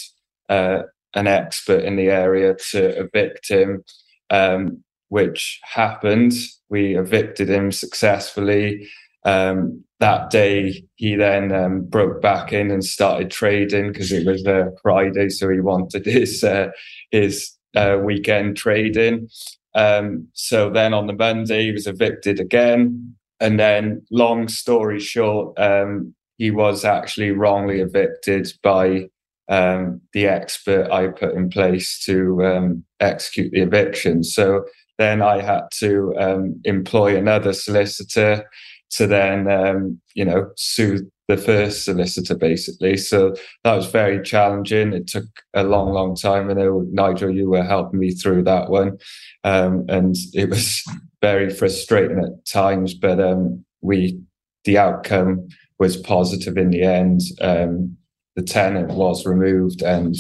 uh, 0.48 0.82
an 1.14 1.26
expert 1.26 1.84
in 1.84 1.96
the 1.96 2.08
area 2.08 2.54
to 2.70 3.00
evict 3.00 3.48
him, 3.48 3.84
um, 4.30 4.82
which 5.08 5.60
happened. 5.62 6.32
We 6.68 6.96
evicted 6.96 7.48
him 7.48 7.72
successfully. 7.72 8.88
Um, 9.24 9.84
that 10.00 10.30
day, 10.30 10.84
he 10.96 11.16
then 11.16 11.52
um, 11.52 11.84
broke 11.84 12.20
back 12.20 12.52
in 12.52 12.70
and 12.70 12.84
started 12.84 13.30
trading 13.30 13.92
because 13.92 14.12
it 14.12 14.26
was 14.26 14.44
a 14.44 14.70
Friday, 14.82 15.30
so 15.30 15.48
he 15.48 15.60
wanted 15.60 16.04
his 16.06 16.44
uh, 16.44 16.68
his 17.10 17.52
uh, 17.74 17.98
weekend 18.02 18.56
trading. 18.56 19.28
Um, 19.74 20.28
so 20.34 20.70
then 20.70 20.94
on 20.94 21.06
the 21.06 21.14
Monday, 21.14 21.64
he 21.64 21.72
was 21.72 21.86
evicted 21.86 22.38
again. 22.38 23.16
And 23.40 23.58
then, 23.58 24.02
long 24.10 24.48
story 24.48 25.00
short, 25.00 25.58
um, 25.58 26.14
he 26.38 26.50
was 26.50 26.84
actually 26.84 27.30
wrongly 27.30 27.80
evicted 27.80 28.52
by 28.62 29.08
um, 29.48 30.00
the 30.12 30.26
expert 30.26 30.90
I 30.90 31.08
put 31.08 31.34
in 31.34 31.50
place 31.50 32.02
to 32.06 32.44
um, 32.44 32.84
execute 33.00 33.52
the 33.52 33.60
eviction. 33.60 34.22
So 34.24 34.64
then 34.98 35.22
I 35.22 35.40
had 35.40 35.64
to 35.80 36.14
um, 36.18 36.60
employ 36.64 37.16
another 37.16 37.52
solicitor 37.52 38.48
to 38.92 39.06
then, 39.06 39.50
um, 39.50 40.00
you 40.14 40.24
know, 40.24 40.50
sue 40.56 41.10
the 41.28 41.36
first 41.36 41.84
solicitor 41.84 42.34
basically. 42.34 42.96
So 42.96 43.34
that 43.64 43.74
was 43.74 43.86
very 43.86 44.22
challenging. 44.22 44.92
It 44.92 45.06
took 45.06 45.24
a 45.54 45.64
long, 45.64 45.92
long 45.92 46.14
time. 46.14 46.50
I 46.50 46.54
know 46.54 46.86
Nigel, 46.90 47.30
you 47.30 47.48
were 47.48 47.64
helping 47.64 47.98
me 47.98 48.10
through 48.10 48.44
that 48.44 48.68
one, 48.68 48.98
um, 49.42 49.84
and 49.88 50.14
it 50.32 50.50
was 50.50 50.82
very 51.22 51.50
frustrating 51.50 52.18
at 52.18 52.46
times. 52.46 52.94
But 52.94 53.20
um, 53.20 53.64
we, 53.80 54.20
the 54.64 54.78
outcome 54.78 55.48
was 55.78 55.96
positive 55.96 56.56
in 56.56 56.70
the 56.70 56.82
end. 56.82 57.20
Um, 57.40 57.96
the 58.36 58.42
tenant 58.42 58.90
was 58.90 59.26
removed 59.26 59.82
and 59.82 60.16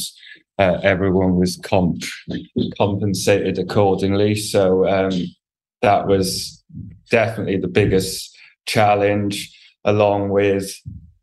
uh, 0.58 0.78
everyone 0.82 1.36
was 1.36 1.56
comp- 1.56 2.04
compensated 2.78 3.58
accordingly. 3.58 4.34
So 4.34 4.86
um, 4.88 5.12
that 5.82 6.06
was 6.06 6.62
definitely 7.10 7.58
the 7.58 7.68
biggest 7.68 8.36
challenge, 8.66 9.56
along 9.84 10.30
with 10.30 10.74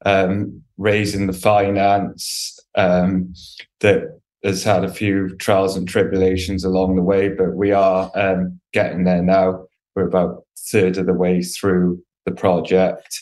um, 0.06 0.62
raising 0.78 1.28
the 1.28 1.34
finance 1.34 2.60
um, 2.76 3.34
that 3.80 4.20
has 4.44 4.64
had 4.64 4.84
a 4.84 4.94
few 4.94 5.36
trials 5.38 5.78
and 5.78 5.88
tribulations 5.88 6.64
along 6.64 6.96
the 6.96 7.04
way, 7.04 7.30
but 7.30 7.56
we 7.56 7.72
are 7.72 8.12
um, 8.16 8.60
getting 8.74 9.04
there 9.04 9.22
now. 9.22 9.66
We're 9.96 10.08
about 10.08 10.46
third 10.58 10.98
of 10.98 11.06
the 11.06 11.14
way 11.14 11.44
through 11.44 12.02
the 12.26 12.32
project. 12.32 13.22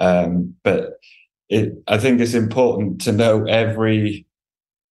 Um, 0.00 0.54
but 0.62 0.94
it, 1.48 1.72
I 1.86 1.98
think 1.98 2.20
it's 2.20 2.34
important 2.34 3.00
to 3.02 3.12
know 3.12 3.44
every 3.44 4.26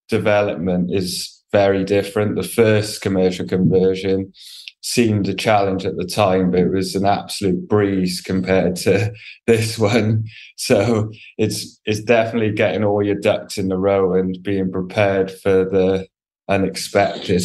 development 0.10 0.92
is 0.94 1.44
very 1.52 1.84
different. 1.84 2.36
The 2.36 2.44
first 2.44 3.02
commercial 3.02 3.48
conversion 3.48 4.34
seemed 4.82 5.28
a 5.28 5.34
challenge 5.34 5.86
at 5.86 5.98
the 5.98 6.06
time, 6.06 6.52
but 6.52 6.62
it 6.62 6.72
was 6.72 6.96
an 6.96 7.06
absolute 7.06 7.68
breeze 7.68 8.22
compared 8.22 8.76
to 8.78 9.12
this 9.48 9.78
one. 9.78 10.26
So 10.56 11.12
it's 11.38 11.80
it's 11.86 12.02
definitely 12.02 12.54
getting 12.54 12.84
all 12.84 13.04
your 13.04 13.20
ducks 13.20 13.58
in 13.58 13.72
a 13.72 13.78
row 13.78 14.14
and 14.14 14.38
being 14.42 14.72
prepared 14.72 15.32
for 15.32 15.66
the 15.66 16.08
unexpected. 16.48 17.44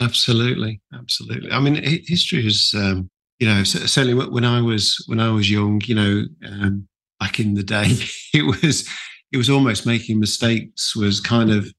Absolutely, 0.00 0.80
absolutely. 0.92 1.50
I 1.50 1.60
mean, 1.60 1.76
history 1.82 2.46
is, 2.46 2.74
um, 2.76 3.08
you 3.38 3.48
know, 3.48 3.64
certainly 3.64 4.14
when 4.28 4.44
I 4.44 4.60
was 4.60 5.02
when 5.06 5.20
I 5.20 5.30
was 5.30 5.50
young, 5.50 5.80
you 5.84 5.94
know, 5.94 6.24
um, 6.46 6.88
back 7.20 7.40
in 7.40 7.54
the 7.54 7.62
day, 7.62 7.96
it 8.34 8.42
was 8.42 8.88
it 9.32 9.36
was 9.36 9.50
almost 9.50 9.86
making 9.86 10.20
mistakes 10.20 10.94
was 10.94 11.20
kind 11.20 11.50
of 11.50 11.72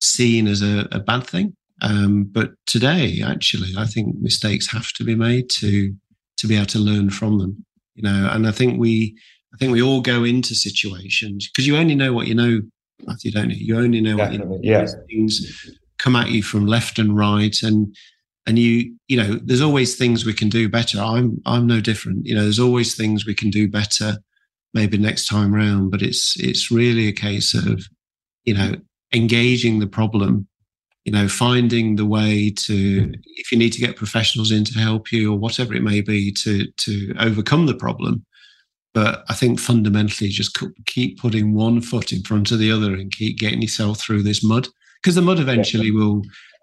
seen 0.00 0.46
as 0.46 0.62
a, 0.62 0.88
a 0.92 1.00
bad 1.00 1.26
thing. 1.26 1.54
Um, 1.80 2.24
but 2.24 2.52
today, 2.66 3.22
actually, 3.24 3.72
I 3.76 3.86
think 3.86 4.16
mistakes 4.20 4.70
have 4.72 4.92
to 4.94 5.04
be 5.04 5.14
made 5.14 5.48
to 5.50 5.94
to 6.38 6.46
be 6.46 6.56
able 6.56 6.66
to 6.66 6.78
learn 6.78 7.10
from 7.10 7.38
them. 7.38 7.64
You 7.94 8.02
know, 8.02 8.28
and 8.32 8.46
I 8.46 8.52
think 8.52 8.78
we 8.78 9.16
I 9.54 9.56
think 9.58 9.72
we 9.72 9.82
all 9.82 10.00
go 10.00 10.24
into 10.24 10.54
situations 10.54 11.48
because 11.48 11.66
you 11.66 11.76
only 11.76 11.94
know 11.94 12.12
what 12.12 12.26
you 12.26 12.34
know, 12.34 12.60
Matthew, 13.06 13.30
don't 13.30 13.50
you? 13.50 13.56
You 13.56 13.78
only 13.78 14.00
know 14.00 14.16
Definitely, 14.16 14.46
what 14.46 14.64
you 14.64 14.72
know. 14.72 14.80
Yeah. 14.80 14.86
Things 15.08 15.70
come 15.98 16.16
at 16.16 16.30
you 16.30 16.42
from 16.42 16.66
left 16.66 16.98
and 16.98 17.16
right, 17.16 17.56
and 17.62 17.94
and 18.46 18.58
you 18.58 18.94
you 19.08 19.16
know, 19.16 19.34
there's 19.34 19.62
always 19.62 19.96
things 19.96 20.24
we 20.24 20.34
can 20.34 20.48
do 20.48 20.68
better. 20.68 21.00
I'm 21.00 21.40
I'm 21.46 21.66
no 21.66 21.80
different. 21.80 22.26
You 22.26 22.34
know, 22.34 22.42
there's 22.42 22.60
always 22.60 22.94
things 22.94 23.26
we 23.26 23.34
can 23.34 23.50
do 23.50 23.68
better, 23.68 24.18
maybe 24.74 24.98
next 24.98 25.26
time 25.26 25.54
round. 25.54 25.90
But 25.90 26.02
it's 26.02 26.36
it's 26.38 26.70
really 26.70 27.08
a 27.08 27.12
case 27.12 27.54
of 27.54 27.84
you 28.44 28.54
know 28.54 28.74
engaging 29.12 29.78
the 29.78 29.86
problem 29.86 30.48
you 31.08 31.12
know, 31.12 31.26
finding 31.26 31.96
the 31.96 32.04
way 32.04 32.50
to, 32.50 33.10
if 33.36 33.50
you 33.50 33.56
need 33.56 33.72
to 33.72 33.80
get 33.80 33.96
professionals 33.96 34.50
in 34.50 34.62
to 34.64 34.78
help 34.78 35.10
you 35.10 35.32
or 35.32 35.38
whatever 35.38 35.74
it 35.74 35.82
may 35.82 36.02
be 36.02 36.30
to 36.32 36.66
to 36.66 37.14
overcome 37.18 37.64
the 37.64 37.74
problem. 37.74 38.26
But 38.92 39.24
I 39.30 39.32
think 39.32 39.58
fundamentally, 39.58 40.28
just 40.28 40.58
keep 40.84 41.18
putting 41.18 41.54
one 41.54 41.80
foot 41.80 42.12
in 42.12 42.22
front 42.24 42.50
of 42.50 42.58
the 42.58 42.70
other 42.70 42.92
and 42.92 43.10
keep 43.10 43.38
getting 43.38 43.62
yourself 43.62 43.98
through 43.98 44.22
this 44.22 44.44
mud 44.44 44.68
because 45.00 45.14
the 45.14 45.22
mud 45.22 45.40
eventually 45.40 45.90
will 45.90 46.20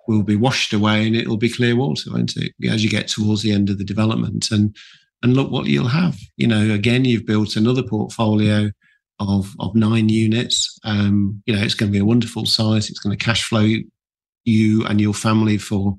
will 0.07 0.21
be 0.21 0.35
washed 0.35 0.73
away 0.73 1.07
and 1.07 1.15
it'll 1.15 1.37
be 1.37 1.49
clear 1.49 1.75
water, 1.75 2.11
won't 2.11 2.37
it? 2.37 2.53
As 2.69 2.83
you 2.83 2.89
get 2.91 3.07
towards 3.07 3.41
the 3.41 3.51
end 3.51 3.71
of 3.71 3.79
the 3.79 3.83
development 3.83 4.51
and 4.51 4.75
and 5.23 5.35
look 5.35 5.51
what 5.51 5.65
you'll 5.65 5.87
have. 5.87 6.17
You 6.37 6.47
know, 6.47 6.73
again, 6.73 7.05
you've 7.05 7.25
built 7.25 7.55
another 7.55 7.83
portfolio 7.83 8.71
of 9.19 9.53
of 9.59 9.75
nine 9.75 10.09
units. 10.09 10.77
Um, 10.83 11.41
you 11.45 11.55
know, 11.55 11.61
it's 11.61 11.73
going 11.73 11.91
to 11.91 11.95
be 11.95 12.01
a 12.01 12.05
wonderful 12.05 12.45
size. 12.45 12.89
It's 12.89 12.99
going 12.99 13.17
to 13.17 13.23
cash 13.23 13.43
flow 13.43 13.67
you 14.45 14.85
and 14.85 15.01
your 15.01 15.13
family 15.13 15.57
for 15.57 15.95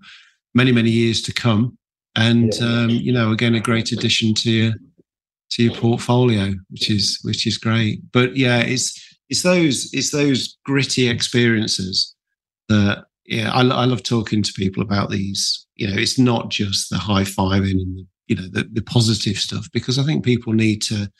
many 0.54 0.72
many 0.72 0.90
years 0.90 1.20
to 1.22 1.32
come 1.32 1.76
and 2.16 2.54
um, 2.62 2.88
you 2.88 3.12
know 3.12 3.30
again 3.30 3.54
a 3.54 3.60
great 3.60 3.92
addition 3.92 4.34
to 4.34 4.50
your 4.50 4.72
to 5.50 5.62
your 5.62 5.74
portfolio 5.74 6.54
which 6.70 6.90
is 6.90 7.18
which 7.22 7.46
is 7.46 7.58
great 7.58 8.00
but 8.12 8.36
yeah 8.36 8.58
it's 8.58 9.16
it's 9.28 9.42
those 9.42 9.90
it's 9.92 10.10
those 10.10 10.56
gritty 10.64 11.08
experiences 11.08 12.14
that 12.68 13.04
yeah 13.26 13.52
I, 13.52 13.60
I 13.60 13.84
love 13.84 14.02
talking 14.02 14.42
to 14.42 14.52
people 14.54 14.82
about 14.82 15.10
these 15.10 15.66
you 15.74 15.88
know 15.88 15.96
it's 15.96 16.18
not 16.18 16.48
just 16.48 16.90
the 16.90 16.98
high 16.98 17.24
fiving 17.24 17.72
and 17.72 17.98
the, 17.98 18.06
you 18.26 18.36
know 18.36 18.48
the, 18.50 18.68
the 18.72 18.82
positive 18.82 19.36
stuff 19.36 19.68
because 19.72 19.98
i 19.98 20.02
think 20.02 20.24
people 20.24 20.52
need 20.52 20.82
to 20.82 21.10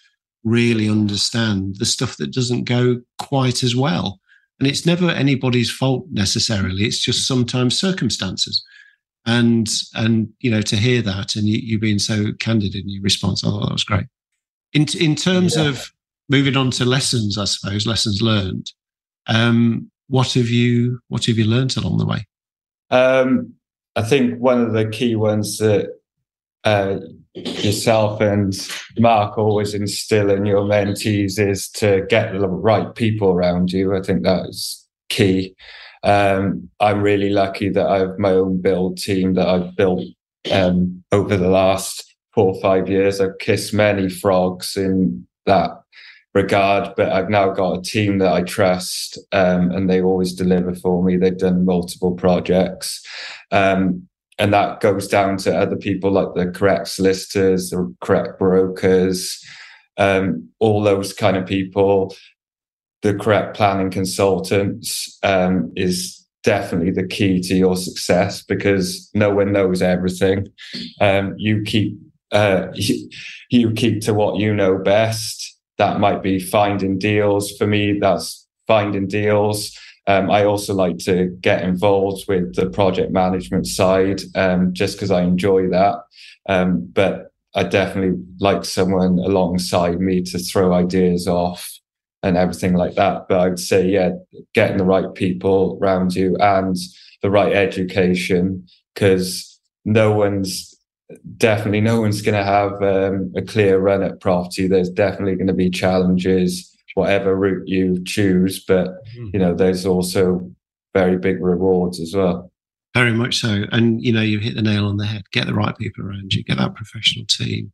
really 0.44 0.88
understand 0.88 1.76
the 1.78 1.84
stuff 1.84 2.16
that 2.16 2.32
doesn't 2.32 2.64
go 2.64 3.00
quite 3.18 3.62
as 3.62 3.74
well 3.74 4.20
and 4.58 4.68
it's 4.68 4.86
never 4.86 5.10
anybody's 5.10 5.70
fault 5.70 6.06
necessarily. 6.10 6.84
It's 6.84 7.02
just 7.02 7.26
sometimes 7.26 7.78
circumstances. 7.78 8.64
And 9.26 9.68
and 9.94 10.28
you 10.40 10.50
know, 10.50 10.62
to 10.62 10.76
hear 10.76 11.02
that 11.02 11.34
and 11.36 11.46
you, 11.46 11.58
you 11.58 11.78
being 11.78 11.98
so 11.98 12.32
candid 12.38 12.74
in 12.74 12.88
your 12.88 13.02
response, 13.02 13.42
I 13.42 13.48
thought 13.48 13.66
that 13.66 13.72
was 13.72 13.84
great. 13.84 14.06
In 14.72 14.86
in 14.98 15.14
terms 15.14 15.56
yeah. 15.56 15.68
of 15.68 15.90
moving 16.28 16.56
on 16.56 16.70
to 16.72 16.84
lessons, 16.84 17.36
I 17.36 17.44
suppose, 17.44 17.86
lessons 17.86 18.22
learned. 18.22 18.70
Um, 19.26 19.90
what 20.08 20.34
have 20.34 20.48
you 20.48 21.00
what 21.08 21.26
have 21.26 21.36
you 21.38 21.44
learned 21.44 21.76
along 21.76 21.98
the 21.98 22.06
way? 22.06 22.26
Um, 22.90 23.54
I 23.96 24.02
think 24.02 24.38
one 24.38 24.62
of 24.62 24.72
the 24.72 24.88
key 24.88 25.16
ones 25.16 25.58
that 25.58 25.88
uh, 26.66 26.98
yourself 27.34 28.20
and 28.20 28.54
Mark 28.98 29.38
always 29.38 29.72
instill 29.72 30.30
in 30.30 30.44
your 30.44 30.62
mentees 30.62 31.38
is 31.38 31.68
to 31.70 32.04
get 32.08 32.32
the 32.32 32.48
right 32.48 32.94
people 32.94 33.28
around 33.30 33.72
you. 33.72 33.94
I 33.94 34.02
think 34.02 34.24
that 34.24 34.46
is 34.48 34.84
key. 35.08 35.54
Um, 36.02 36.68
I'm 36.80 37.02
really 37.02 37.30
lucky 37.30 37.68
that 37.70 37.86
I 37.86 37.98
have 38.00 38.18
my 38.18 38.32
own 38.32 38.60
build 38.60 38.98
team 38.98 39.34
that 39.34 39.48
I've 39.48 39.76
built 39.76 40.04
um, 40.50 41.04
over 41.12 41.36
the 41.36 41.48
last 41.48 42.16
four 42.34 42.54
or 42.54 42.60
five 42.60 42.88
years. 42.88 43.20
I've 43.20 43.38
kissed 43.38 43.72
many 43.72 44.08
frogs 44.08 44.76
in 44.76 45.26
that 45.46 45.70
regard, 46.34 46.94
but 46.96 47.12
I've 47.12 47.30
now 47.30 47.50
got 47.50 47.78
a 47.78 47.82
team 47.82 48.18
that 48.18 48.32
I 48.32 48.42
trust 48.42 49.18
um, 49.32 49.70
and 49.70 49.88
they 49.88 50.02
always 50.02 50.32
deliver 50.32 50.74
for 50.74 51.02
me. 51.02 51.16
They've 51.16 51.36
done 51.36 51.64
multiple 51.64 52.14
projects. 52.14 53.02
Um, 53.52 54.08
and 54.38 54.52
that 54.52 54.80
goes 54.80 55.08
down 55.08 55.38
to 55.38 55.56
other 55.56 55.76
people 55.76 56.10
like 56.10 56.34
the 56.34 56.50
correct 56.50 56.88
solicitors, 56.88 57.70
the 57.70 57.94
correct 58.00 58.38
brokers, 58.38 59.42
um, 59.96 60.48
all 60.58 60.82
those 60.82 61.12
kind 61.12 61.36
of 61.36 61.46
people. 61.46 62.14
The 63.02 63.14
correct 63.14 63.56
planning 63.56 63.90
consultants 63.90 65.18
um, 65.22 65.72
is 65.76 66.26
definitely 66.42 66.90
the 66.90 67.06
key 67.06 67.40
to 67.40 67.54
your 67.54 67.76
success 67.76 68.42
because 68.42 69.10
no 69.14 69.34
one 69.34 69.52
knows 69.52 69.82
everything. 69.82 70.46
Um, 71.00 71.34
you 71.36 71.62
keep 71.62 71.98
uh, 72.32 72.68
you, 72.74 73.08
you 73.50 73.70
keep 73.72 74.00
to 74.02 74.14
what 74.14 74.40
you 74.40 74.54
know 74.54 74.78
best. 74.78 75.54
That 75.78 76.00
might 76.00 76.22
be 76.22 76.38
finding 76.38 76.98
deals. 76.98 77.52
For 77.56 77.66
me, 77.66 77.98
that's 78.00 78.46
finding 78.66 79.06
deals. 79.06 79.76
Um, 80.06 80.30
I 80.30 80.44
also 80.44 80.72
like 80.72 80.98
to 80.98 81.36
get 81.40 81.62
involved 81.62 82.26
with 82.28 82.54
the 82.54 82.70
project 82.70 83.12
management 83.12 83.66
side 83.66 84.20
um, 84.34 84.72
just 84.72 84.96
because 84.96 85.10
I 85.10 85.22
enjoy 85.22 85.68
that. 85.70 85.96
Um, 86.48 86.88
but 86.92 87.32
I 87.54 87.64
definitely 87.64 88.22
like 88.38 88.64
someone 88.64 89.18
alongside 89.18 89.98
me 89.98 90.22
to 90.22 90.38
throw 90.38 90.72
ideas 90.74 91.26
off 91.26 91.72
and 92.22 92.36
everything 92.36 92.74
like 92.74 92.94
that. 92.94 93.26
But 93.28 93.40
I'd 93.40 93.58
say, 93.58 93.86
yeah, 93.88 94.10
getting 94.54 94.76
the 94.76 94.84
right 94.84 95.12
people 95.14 95.78
around 95.80 96.14
you 96.14 96.36
and 96.38 96.76
the 97.22 97.30
right 97.30 97.52
education 97.52 98.66
because 98.94 99.58
no 99.84 100.12
one's 100.12 100.74
definitely 101.36 101.80
no 101.80 102.00
one's 102.00 102.20
going 102.22 102.34
to 102.34 102.44
have 102.44 102.82
um, 102.82 103.32
a 103.36 103.42
clear 103.42 103.78
run 103.78 104.02
at 104.02 104.20
property. 104.20 104.66
There's 104.66 104.90
definitely 104.90 105.36
going 105.36 105.46
to 105.46 105.54
be 105.54 105.70
challenges 105.70 106.75
whatever 106.96 107.36
route 107.36 107.68
you 107.68 108.02
choose. 108.04 108.64
But 108.64 108.88
mm. 109.16 109.30
you 109.32 109.38
know, 109.38 109.54
there's 109.54 109.86
also 109.86 110.50
very 110.94 111.18
big 111.18 111.42
rewards 111.42 112.00
as 112.00 112.14
well. 112.14 112.50
Very 112.94 113.12
much 113.12 113.36
so. 113.36 113.64
And 113.70 114.02
you 114.02 114.12
know, 114.12 114.22
you 114.22 114.38
hit 114.38 114.56
the 114.56 114.62
nail 114.62 114.86
on 114.86 114.96
the 114.96 115.06
head. 115.06 115.22
Get 115.30 115.46
the 115.46 115.54
right 115.54 115.76
people 115.76 116.04
around 116.04 116.32
you, 116.32 116.42
get 116.42 116.56
that 116.56 116.74
professional 116.74 117.26
team. 117.26 117.72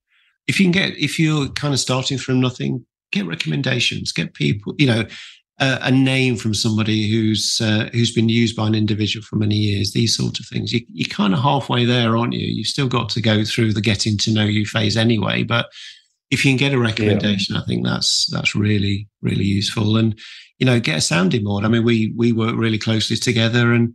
If 0.49 0.59
you 0.59 0.65
can 0.65 0.73
get 0.73 0.99
if 0.99 1.19
you're 1.19 1.49
kind 1.51 1.73
of 1.73 1.81
starting 1.81 2.19
from 2.19 2.41
nothing, 2.41 2.85
get 3.13 3.27
recommendations, 3.27 4.11
get 4.11 4.35
people, 4.35 4.75
you 4.79 4.87
know, 4.89 5.05
uh, 5.61 5.79
a 5.83 5.93
name 5.93 6.35
from 6.35 6.55
somebody 6.55 7.09
who's 7.09 7.61
uh, 7.63 7.89
who's 7.93 8.13
been 8.13 8.29
used 8.29 8.57
by 8.57 8.67
an 8.67 8.75
individual 8.75 9.25
for 9.25 9.37
many 9.37 9.55
years, 9.55 9.93
these 9.93 10.17
sort 10.17 10.41
of 10.41 10.47
things. 10.47 10.73
You, 10.73 10.81
you're 10.93 11.09
kind 11.09 11.33
of 11.33 11.39
halfway 11.39 11.85
there, 11.85 12.17
aren't 12.17 12.33
you? 12.33 12.45
You've 12.45 12.67
still 12.67 12.89
got 12.89 13.09
to 13.11 13.23
go 13.23 13.45
through 13.45 13.73
the 13.73 13.81
getting 13.81 14.19
to 14.19 14.33
know 14.33 14.45
you 14.45 14.67
phase 14.67 14.97
anyway. 14.97 15.45
But 15.45 15.67
if 16.33 16.47
you 16.47 16.51
can 16.51 16.57
get 16.57 16.73
a 16.73 16.79
recommendation, 16.79 17.55
yeah. 17.55 17.61
I 17.61 17.65
think 17.67 17.85
that's 17.85 18.27
that's 18.33 18.55
really 18.55 19.07
really 19.21 19.45
useful. 19.45 19.99
And 19.99 20.19
you 20.59 20.65
know, 20.65 20.81
get 20.81 20.97
a 20.97 21.03
sounding 21.03 21.45
board. 21.45 21.65
I 21.65 21.69
mean, 21.69 21.85
we 21.85 22.13
we 22.17 22.33
work 22.33 22.57
really 22.57 22.79
closely 22.79 23.17
together, 23.17 23.73
and 23.73 23.95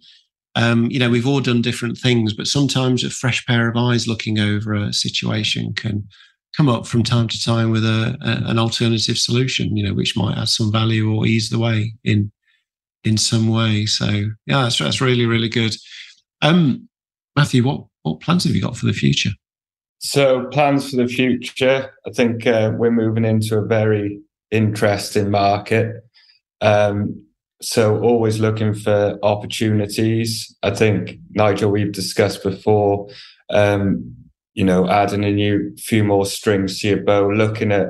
um, 0.56 0.86
you 0.92 1.00
know, 1.00 1.10
we've 1.10 1.28
all 1.28 1.42
done 1.42 1.64
different 1.64 1.98
things, 1.98 2.34
but 2.34 2.48
sometimes 2.48 3.04
a 3.04 3.10
fresh 3.10 3.44
pair 3.48 3.68
of 3.68 3.76
eyes 3.76 4.08
looking 4.08 4.38
over 4.38 4.76
a 4.76 4.94
situation 4.94 5.74
can 5.74 6.08
come 6.56 6.70
up 6.70 6.86
from 6.86 7.04
time 7.04 7.28
to 7.28 7.44
time 7.44 7.72
with 7.72 7.84
a, 7.84 8.16
a, 8.22 8.50
an 8.50 8.60
alternative 8.60 9.18
solution, 9.18 9.76
you 9.76 9.84
know, 9.84 9.94
which 9.94 10.16
might 10.16 10.38
add 10.38 10.50
some 10.50 10.72
value 10.72 11.12
or 11.12 11.26
ease 11.26 11.50
the 11.50 11.60
way 11.60 11.94
in 12.04 12.32
in 13.04 13.18
some 13.18 13.48
way. 13.48 13.88
So 13.88 14.06
yeah, 14.46 14.62
that's 14.62 14.78
that's 14.78 15.02
really 15.02 15.26
really 15.26 15.50
good. 15.50 15.76
Um, 16.44 16.88
Matthew, 17.36 17.64
what 17.64 17.86
what 18.04 18.20
plans 18.22 18.44
have 18.44 18.56
you 18.56 18.62
got 18.62 18.78
for 18.78 18.86
the 18.86 18.94
future? 18.94 19.32
So 20.00 20.46
plans 20.48 20.90
for 20.90 20.98
the 20.98 21.08
future, 21.08 21.92
I 22.06 22.12
think 22.12 22.46
uh, 22.46 22.72
we're 22.76 22.92
moving 22.92 23.26
into 23.26 23.58
a 23.58 23.66
very 23.66 24.22
interesting 24.52 25.32
market. 25.32 26.04
Um, 26.62 27.24
so 27.62 28.00
always 28.02 28.40
looking 28.40 28.74
for 28.74 29.18
opportunities. 29.24 30.56
I 30.62 30.72
think 30.72 31.18
Nigel, 31.32 31.72
we've 31.72 31.92
discussed 31.92 32.44
before. 32.44 33.10
Um, 33.50 34.16
you 34.54 34.64
know, 34.64 34.90
adding 34.90 35.24
a 35.24 35.32
new 35.32 35.76
few 35.78 36.04
more 36.04 36.26
strings 36.26 36.80
to 36.80 36.88
your 36.90 37.04
bow, 37.04 37.30
looking 37.30 37.72
at 37.72 37.88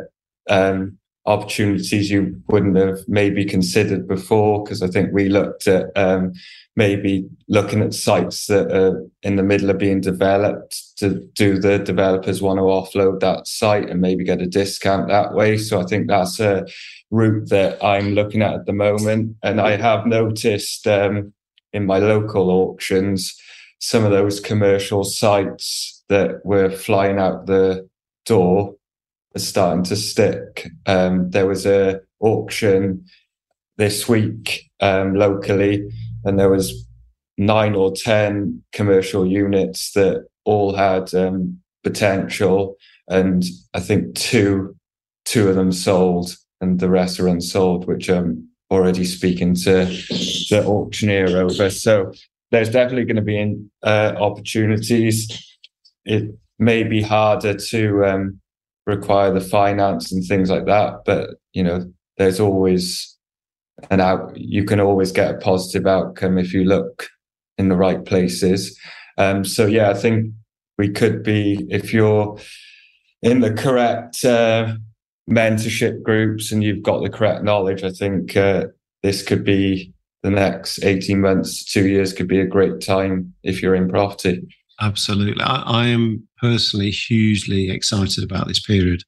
um, 0.49 0.96
opportunities 1.27 2.09
you 2.09 2.41
wouldn't 2.47 2.77
have 2.77 3.07
maybe 3.07 3.45
considered 3.45 4.07
before. 4.07 4.63
Because 4.63 4.81
I 4.81 4.87
think 4.87 5.13
we 5.13 5.29
looked 5.29 5.67
at 5.67 5.91
um, 5.95 6.33
maybe 6.75 7.27
looking 7.47 7.81
at 7.81 7.93
sites 7.93 8.47
that 8.47 8.71
are 8.71 9.05
in 9.23 9.35
the 9.35 9.43
middle 9.43 9.69
of 9.69 9.77
being 9.77 9.99
developed 9.99 10.97
to 10.97 11.27
do 11.35 11.59
the 11.59 11.79
developers 11.79 12.41
want 12.41 12.57
to 12.57 12.63
offload 12.63 13.19
that 13.19 13.47
site 13.47 13.89
and 13.89 13.99
maybe 13.99 14.23
get 14.23 14.41
a 14.41 14.47
discount 14.47 15.09
that 15.09 15.33
way. 15.33 15.57
So 15.57 15.81
I 15.81 15.83
think 15.83 16.07
that's 16.07 16.39
a 16.39 16.65
route 17.11 17.49
that 17.49 17.83
I'm 17.83 18.13
looking 18.13 18.41
at 18.41 18.53
at 18.53 18.65
the 18.65 18.73
moment. 18.73 19.35
And 19.43 19.59
I 19.59 19.75
have 19.75 20.05
noticed 20.05 20.87
um, 20.87 21.33
in 21.73 21.85
my 21.85 21.99
local 21.99 22.49
auctions 22.49 23.35
some 23.79 24.05
of 24.05 24.11
those 24.11 24.39
commercial 24.39 25.03
sites 25.03 26.03
that 26.09 26.45
were 26.45 26.71
flying 26.71 27.19
out 27.19 27.45
the 27.45 27.87
door 28.25 28.76
are 29.37 29.39
starting 29.39 29.83
to 29.83 29.95
stick. 29.95 30.69
Um, 30.85 31.31
there 31.31 31.47
was 31.47 31.65
a 31.65 32.01
auction 32.19 33.05
this 33.77 34.09
week 34.09 34.69
um, 34.79 35.15
locally, 35.15 35.87
and 36.25 36.37
there 36.37 36.49
was 36.49 36.85
nine 37.37 37.75
or 37.75 37.93
ten 37.93 38.63
commercial 38.73 39.25
units 39.25 39.93
that 39.93 40.25
all 40.45 40.75
had 40.75 41.13
um, 41.13 41.59
potential, 41.83 42.75
and 43.07 43.43
I 43.73 43.79
think 43.79 44.15
two 44.15 44.75
two 45.25 45.49
of 45.49 45.55
them 45.55 45.71
sold, 45.71 46.35
and 46.61 46.79
the 46.79 46.89
rest 46.89 47.19
are 47.19 47.27
unsold, 47.27 47.85
which 47.87 48.09
I'm 48.09 48.49
already 48.71 49.05
speaking 49.05 49.55
to 49.55 49.85
the 50.49 50.63
auctioneer 50.65 51.37
over. 51.37 51.69
So 51.69 52.11
there's 52.51 52.69
definitely 52.69 53.05
going 53.05 53.17
to 53.17 53.21
be 53.21 53.39
in, 53.39 53.69
uh, 53.83 54.13
opportunities 54.17 55.27
it 56.07 56.33
may 56.57 56.83
be 56.83 57.01
harder 57.01 57.53
to 57.53 58.05
um, 58.05 58.39
require 58.87 59.31
the 59.31 59.41
finance 59.41 60.11
and 60.11 60.25
things 60.25 60.49
like 60.49 60.65
that, 60.65 61.01
but 61.05 61.31
you 61.53 61.61
know, 61.61 61.85
there's 62.17 62.39
always 62.39 63.15
an 63.91 63.99
out. 63.99 64.35
You 64.35 64.63
can 64.63 64.79
always 64.79 65.11
get 65.11 65.35
a 65.35 65.37
positive 65.37 65.85
outcome 65.85 66.37
if 66.37 66.53
you 66.53 66.63
look 66.63 67.09
in 67.57 67.69
the 67.69 67.75
right 67.75 68.03
places. 68.03 68.79
Um, 69.17 69.43
so 69.43 69.67
yeah, 69.67 69.89
I 69.89 69.93
think 69.93 70.33
we 70.77 70.89
could 70.89 71.21
be 71.21 71.67
if 71.69 71.93
you're 71.93 72.39
in 73.21 73.41
the 73.41 73.53
correct 73.53 74.23
uh, 74.23 74.75
mentorship 75.29 76.01
groups 76.01 76.51
and 76.51 76.63
you've 76.63 76.83
got 76.83 77.03
the 77.03 77.09
correct 77.09 77.43
knowledge. 77.43 77.83
I 77.83 77.91
think 77.91 78.37
uh, 78.37 78.67
this 79.03 79.21
could 79.21 79.43
be 79.43 79.93
the 80.23 80.31
next 80.31 80.83
18 80.83 81.19
months, 81.19 81.63
two 81.63 81.87
years 81.87 82.13
could 82.13 82.27
be 82.27 82.39
a 82.39 82.47
great 82.47 82.81
time 82.81 83.33
if 83.43 83.61
you're 83.61 83.75
in 83.75 83.89
property. 83.89 84.47
Absolutely. 84.79 85.43
I, 85.43 85.63
I, 85.65 85.87
am 85.87 86.27
personally 86.39 86.91
hugely 86.91 87.71
excited 87.71 88.23
about 88.23 88.47
this 88.47 88.59
period. 88.59 89.03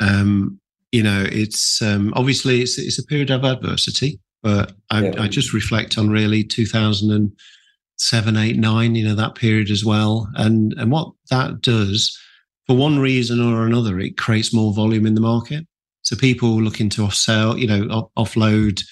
Um, 0.00 0.58
you 0.90 1.02
know, 1.02 1.26
it's 1.30 1.82
um, 1.82 2.12
obviously 2.16 2.62
it's, 2.62 2.78
it's 2.78 2.98
a 2.98 3.04
period 3.04 3.30
of 3.30 3.44
adversity, 3.44 4.20
but 4.42 4.72
I, 4.90 5.08
yeah. 5.08 5.22
I, 5.22 5.28
just 5.28 5.52
reflect 5.52 5.98
on 5.98 6.08
really 6.08 6.42
2007, 6.42 8.36
8, 8.36 8.56
9, 8.56 8.94
you 8.94 9.04
know, 9.04 9.14
that 9.14 9.34
period 9.34 9.70
as 9.70 9.84
well. 9.84 10.30
And, 10.36 10.72
and 10.78 10.90
what 10.90 11.12
that 11.30 11.60
does, 11.60 12.18
for 12.66 12.76
one 12.76 12.98
reason 12.98 13.40
or 13.40 13.66
another, 13.66 14.00
it 14.00 14.16
creates 14.16 14.54
more 14.54 14.72
volume 14.72 15.04
in 15.06 15.14
the 15.14 15.20
market. 15.20 15.66
So 16.02 16.16
people 16.16 16.62
looking 16.62 16.88
to 16.90 17.02
offsell, 17.02 17.58
you 17.58 17.66
know, 17.66 18.10
offload 18.16 18.82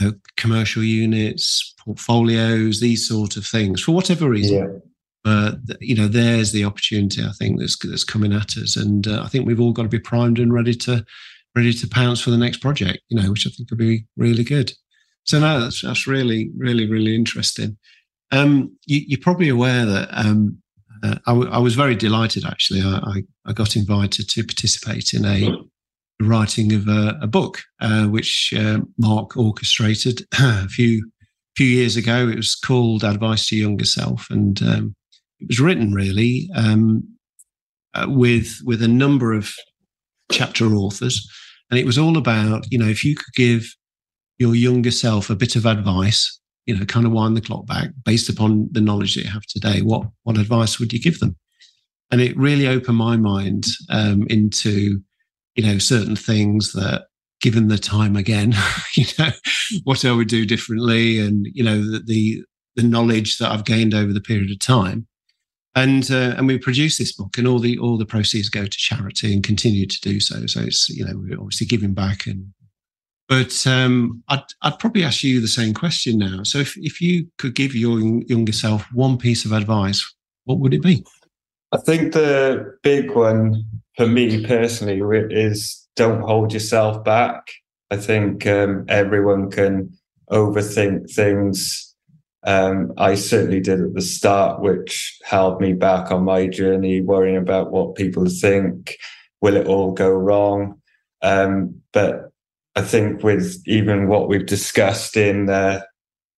you 0.00 0.08
know, 0.08 0.12
commercial 0.36 0.82
units, 0.82 1.74
portfolios, 1.84 2.80
these 2.80 3.06
sort 3.06 3.36
of 3.36 3.46
things 3.46 3.80
for 3.80 3.92
whatever 3.92 4.28
reason. 4.28 4.56
Yeah 4.58 4.78
you 5.80 5.94
know, 5.94 6.08
there's 6.08 6.52
the 6.52 6.64
opportunity 6.64 7.22
I 7.22 7.32
think 7.32 7.58
that's 7.58 7.76
that's 7.78 8.04
coming 8.04 8.32
at 8.32 8.56
us, 8.56 8.76
and 8.76 9.06
uh, 9.06 9.22
I 9.22 9.28
think 9.28 9.46
we've 9.46 9.60
all 9.60 9.72
got 9.72 9.82
to 9.82 9.88
be 9.88 9.98
primed 9.98 10.38
and 10.38 10.52
ready 10.52 10.74
to 10.74 11.04
ready 11.54 11.72
to 11.72 11.88
pounce 11.88 12.20
for 12.20 12.30
the 12.30 12.38
next 12.38 12.58
project. 12.58 12.98
You 13.08 13.20
know, 13.20 13.30
which 13.30 13.46
I 13.46 13.50
think 13.50 13.70
will 13.70 13.78
be 13.78 14.06
really 14.16 14.44
good. 14.44 14.72
So 15.24 15.40
no, 15.40 15.60
that's 15.60 15.82
that's 15.82 16.06
really 16.06 16.50
really 16.56 16.88
really 16.88 17.14
interesting. 17.14 17.76
Um, 18.32 18.76
you, 18.86 19.16
are 19.16 19.22
probably 19.22 19.48
aware 19.48 19.86
that 19.86 20.08
um, 20.12 20.58
uh, 21.02 21.16
I, 21.26 21.30
w- 21.30 21.50
I 21.50 21.58
was 21.58 21.76
very 21.76 21.94
delighted 21.94 22.44
actually. 22.44 22.82
I, 22.82 22.96
I, 22.96 23.22
I, 23.46 23.52
got 23.52 23.76
invited 23.76 24.28
to 24.28 24.42
participate 24.42 25.14
in 25.14 25.24
a 25.24 25.48
writing 26.20 26.72
of 26.72 26.88
a, 26.88 27.16
a 27.22 27.28
book, 27.28 27.62
uh, 27.80 28.06
which 28.06 28.52
uh, 28.56 28.80
Mark 28.98 29.36
orchestrated 29.36 30.26
a 30.40 30.68
few 30.68 31.10
few 31.56 31.66
years 31.66 31.96
ago. 31.96 32.28
It 32.28 32.36
was 32.36 32.54
called 32.54 33.04
Advice 33.04 33.48
to 33.48 33.56
Younger 33.56 33.84
Self, 33.84 34.28
and 34.30 34.60
um, 34.62 34.96
it 35.40 35.48
was 35.48 35.60
written 35.60 35.92
really 35.92 36.48
um, 36.54 37.06
uh, 37.94 38.06
with 38.08 38.60
with 38.64 38.82
a 38.82 38.88
number 38.88 39.32
of 39.32 39.52
chapter 40.30 40.66
authors, 40.74 41.28
and 41.70 41.78
it 41.78 41.86
was 41.86 41.98
all 41.98 42.16
about 42.16 42.66
you 42.70 42.78
know 42.78 42.88
if 42.88 43.04
you 43.04 43.16
could 43.16 43.34
give 43.34 43.74
your 44.38 44.54
younger 44.54 44.90
self 44.90 45.30
a 45.30 45.36
bit 45.36 45.56
of 45.56 45.64
advice, 45.64 46.38
you 46.66 46.76
know, 46.76 46.84
kind 46.84 47.06
of 47.06 47.12
wind 47.12 47.36
the 47.36 47.40
clock 47.40 47.66
back 47.66 47.88
based 48.04 48.28
upon 48.28 48.68
the 48.72 48.80
knowledge 48.80 49.14
that 49.14 49.24
you 49.24 49.30
have 49.30 49.46
today. 49.48 49.80
What 49.80 50.06
what 50.24 50.38
advice 50.38 50.78
would 50.78 50.92
you 50.92 51.00
give 51.00 51.20
them? 51.20 51.36
And 52.10 52.20
it 52.20 52.36
really 52.36 52.68
opened 52.68 52.98
my 52.98 53.16
mind 53.16 53.64
um, 53.90 54.26
into 54.28 55.00
you 55.56 55.64
know 55.64 55.78
certain 55.78 56.16
things 56.16 56.72
that 56.72 57.06
given 57.40 57.68
the 57.68 57.78
time 57.78 58.16
again 58.16 58.54
you 58.94 59.04
know 59.18 59.30
what 59.84 60.04
i 60.04 60.12
would 60.12 60.28
do 60.28 60.46
differently 60.46 61.18
and 61.18 61.46
you 61.52 61.64
know 61.64 61.78
the, 61.78 62.00
the 62.06 62.42
the 62.76 62.82
knowledge 62.82 63.38
that 63.38 63.50
i've 63.50 63.64
gained 63.64 63.94
over 63.94 64.12
the 64.12 64.20
period 64.20 64.50
of 64.50 64.58
time 64.58 65.06
and 65.76 66.10
uh, 66.10 66.34
and 66.36 66.48
we 66.48 66.58
produce 66.58 66.96
this 66.98 67.12
book, 67.12 67.36
and 67.38 67.46
all 67.46 67.58
the 67.58 67.78
all 67.78 67.98
the 67.98 68.06
proceeds 68.06 68.48
go 68.48 68.64
to 68.64 68.78
charity 68.78 69.32
and 69.32 69.44
continue 69.44 69.86
to 69.86 70.00
do 70.00 70.18
so. 70.18 70.46
So 70.46 70.60
it's 70.62 70.88
you 70.88 71.04
know 71.04 71.12
we're 71.14 71.38
obviously 71.38 71.66
giving 71.66 71.92
back, 71.92 72.26
and 72.26 72.52
but 73.28 73.64
um, 73.66 74.24
I'd 74.28 74.42
I'd 74.62 74.78
probably 74.78 75.04
ask 75.04 75.22
you 75.22 75.40
the 75.40 75.46
same 75.46 75.74
question 75.74 76.18
now. 76.18 76.42
So 76.42 76.58
if 76.58 76.76
if 76.78 77.00
you 77.00 77.28
could 77.38 77.54
give 77.54 77.74
your 77.74 78.00
younger 78.00 78.52
self 78.52 78.86
one 78.92 79.18
piece 79.18 79.44
of 79.44 79.52
advice, 79.52 80.02
what 80.44 80.58
would 80.58 80.72
it 80.72 80.82
be? 80.82 81.04
I 81.72 81.78
think 81.78 82.14
the 82.14 82.78
big 82.82 83.10
one 83.10 83.62
for 83.96 84.06
me 84.06 84.46
personally 84.46 85.00
is 85.30 85.86
don't 85.94 86.22
hold 86.22 86.54
yourself 86.54 87.04
back. 87.04 87.52
I 87.90 87.96
think 87.98 88.46
um, 88.46 88.86
everyone 88.88 89.50
can 89.50 89.92
overthink 90.30 91.12
things 91.12 91.85
um, 92.44 92.92
I 92.96 93.14
certainly 93.14 93.60
did 93.60 93.80
at 93.80 93.94
the 93.94 94.02
start, 94.02 94.60
which 94.60 95.18
held 95.24 95.60
me 95.60 95.72
back 95.72 96.10
on 96.10 96.24
my 96.24 96.46
journey, 96.46 97.00
worrying 97.00 97.36
about 97.36 97.72
what 97.72 97.96
people 97.96 98.26
think. 98.26 98.96
Will 99.40 99.56
it 99.56 99.66
all 99.66 99.92
go 99.92 100.10
wrong? 100.10 100.80
Um, 101.22 101.80
but 101.92 102.30
I 102.76 102.82
think 102.82 103.22
with 103.22 103.62
even 103.66 104.08
what 104.08 104.28
we've 104.28 104.46
discussed 104.46 105.16
in 105.16 105.48
uh, 105.48 105.80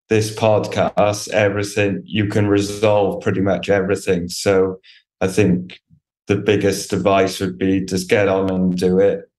this 0.08 0.34
podcast, 0.34 1.28
everything 1.28 2.02
you 2.04 2.26
can 2.26 2.46
resolve 2.46 3.22
pretty 3.22 3.40
much 3.40 3.68
everything. 3.68 4.28
So 4.28 4.80
I 5.20 5.28
think 5.28 5.80
the 6.26 6.37
biggest 6.37 6.92
advice 6.92 7.40
would 7.40 7.58
be 7.58 7.84
just 7.84 8.08
get 8.08 8.28
on 8.28 8.50
and 8.50 8.76
do 8.76 8.98
it, 8.98 9.30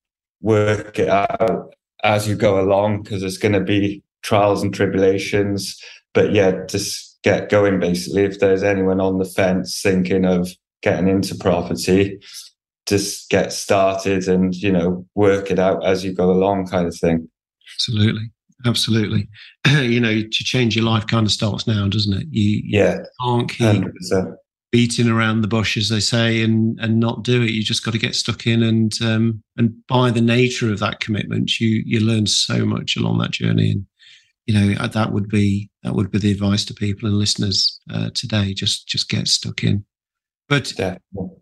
work 0.41 0.99
it 0.99 1.09
out 1.09 1.73
as 2.03 2.27
you 2.27 2.35
go 2.35 2.59
along, 2.59 3.03
because 3.03 3.21
there's 3.21 3.37
going 3.37 3.53
to 3.53 3.59
be 3.59 4.03
trials 4.21 4.61
and 4.61 4.73
tribulations 4.73 5.81
but 6.19 6.33
yeah, 6.33 6.65
just 6.67 7.17
get 7.23 7.47
going. 7.47 7.79
Basically, 7.79 8.23
if 8.23 8.39
there's 8.39 8.61
anyone 8.61 8.99
on 8.99 9.19
the 9.19 9.25
fence 9.25 9.79
thinking 9.81 10.25
of 10.25 10.49
getting 10.81 11.07
into 11.07 11.33
property, 11.33 12.19
just 12.85 13.29
get 13.29 13.53
started 13.53 14.27
and 14.27 14.53
you 14.53 14.69
know 14.69 15.05
work 15.15 15.49
it 15.49 15.59
out 15.59 15.85
as 15.85 16.03
you 16.03 16.13
go 16.13 16.29
along, 16.29 16.67
kind 16.67 16.87
of 16.87 16.97
thing. 16.97 17.29
Absolutely, 17.73 18.29
absolutely. 18.65 19.29
you 19.69 20.01
know, 20.01 20.13
to 20.13 20.43
change 20.43 20.75
your 20.75 20.83
life 20.83 21.07
kind 21.07 21.25
of 21.25 21.31
starts 21.31 21.65
now, 21.65 21.87
doesn't 21.87 22.21
it? 22.21 22.27
You, 22.31 22.63
yeah, 22.65 22.97
can't 23.23 23.49
keep 23.49 23.81
100% 24.11 24.35
beating 24.73 25.07
around 25.07 25.39
the 25.39 25.47
bush, 25.47 25.77
as 25.77 25.87
they 25.87 26.01
say, 26.01 26.43
and 26.43 26.77
and 26.81 26.99
not 26.99 27.23
do 27.23 27.41
it. 27.43 27.51
You 27.51 27.63
just 27.63 27.85
got 27.85 27.91
to 27.91 27.97
get 27.97 28.13
stuck 28.13 28.45
in, 28.45 28.61
and 28.61 28.91
um, 29.01 29.41
and 29.55 29.73
by 29.87 30.11
the 30.11 30.19
nature 30.19 30.69
of 30.69 30.79
that 30.79 30.99
commitment, 30.99 31.61
you 31.61 31.81
you 31.85 32.01
learn 32.01 32.27
so 32.27 32.65
much 32.65 32.97
along 32.97 33.19
that 33.19 33.31
journey. 33.31 33.71
And 33.71 33.85
you 34.49 34.53
know 34.59 34.81
uh, 34.81 34.87
that 34.87 35.11
would 35.11 35.29
be 35.29 35.69
that 35.83 35.93
would 35.93 36.09
be 36.09 36.17
the 36.17 36.31
advice 36.31 36.65
to 36.65 36.73
people 36.73 37.07
and 37.07 37.17
listeners 37.17 37.79
uh, 37.93 38.09
today. 38.15 38.53
Just 38.53 38.87
just 38.87 39.09
get 39.09 39.27
stuck 39.27 39.63
in. 39.63 39.85
But 40.47 40.73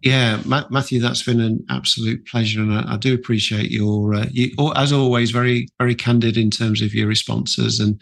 yeah, 0.04 0.42
Matthew, 0.46 1.00
that's 1.00 1.24
been 1.24 1.40
an 1.40 1.66
absolute 1.70 2.28
pleasure, 2.28 2.60
and 2.60 2.74
I, 2.74 2.96
I 2.96 2.98
do 2.98 3.14
appreciate 3.14 3.72
your, 3.72 4.14
uh, 4.14 4.26
you, 4.30 4.52
as 4.76 4.92
always, 4.92 5.32
very 5.32 5.70
very 5.80 5.96
candid 5.96 6.36
in 6.36 6.52
terms 6.52 6.82
of 6.82 6.94
your 6.94 7.08
responses, 7.08 7.80
and 7.80 8.02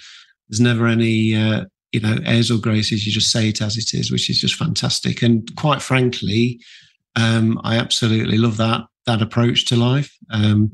there's 0.50 0.60
never 0.60 0.88
any 0.88 1.36
uh, 1.36 1.66
you 1.92 2.02
know, 2.02 2.18
airs 2.26 2.52
or 2.52 2.58
graces, 2.58 3.06
you 3.06 3.12
just 3.14 3.32
say 3.32 3.48
it 3.48 3.62
as 3.62 3.78
it 3.78 3.94
is, 3.94 4.12
which 4.12 4.30
is 4.30 4.42
just 4.42 4.56
fantastic. 4.56 5.22
And 5.22 5.50
quite 5.56 5.82
frankly, 5.82 6.60
um, 7.16 7.62
I 7.64 7.78
absolutely 7.78 8.38
love 8.38 8.58
that 8.58 8.82
that 9.06 9.22
approach 9.22 9.66
to 9.68 9.78
life. 9.78 10.14
Um, 10.30 10.72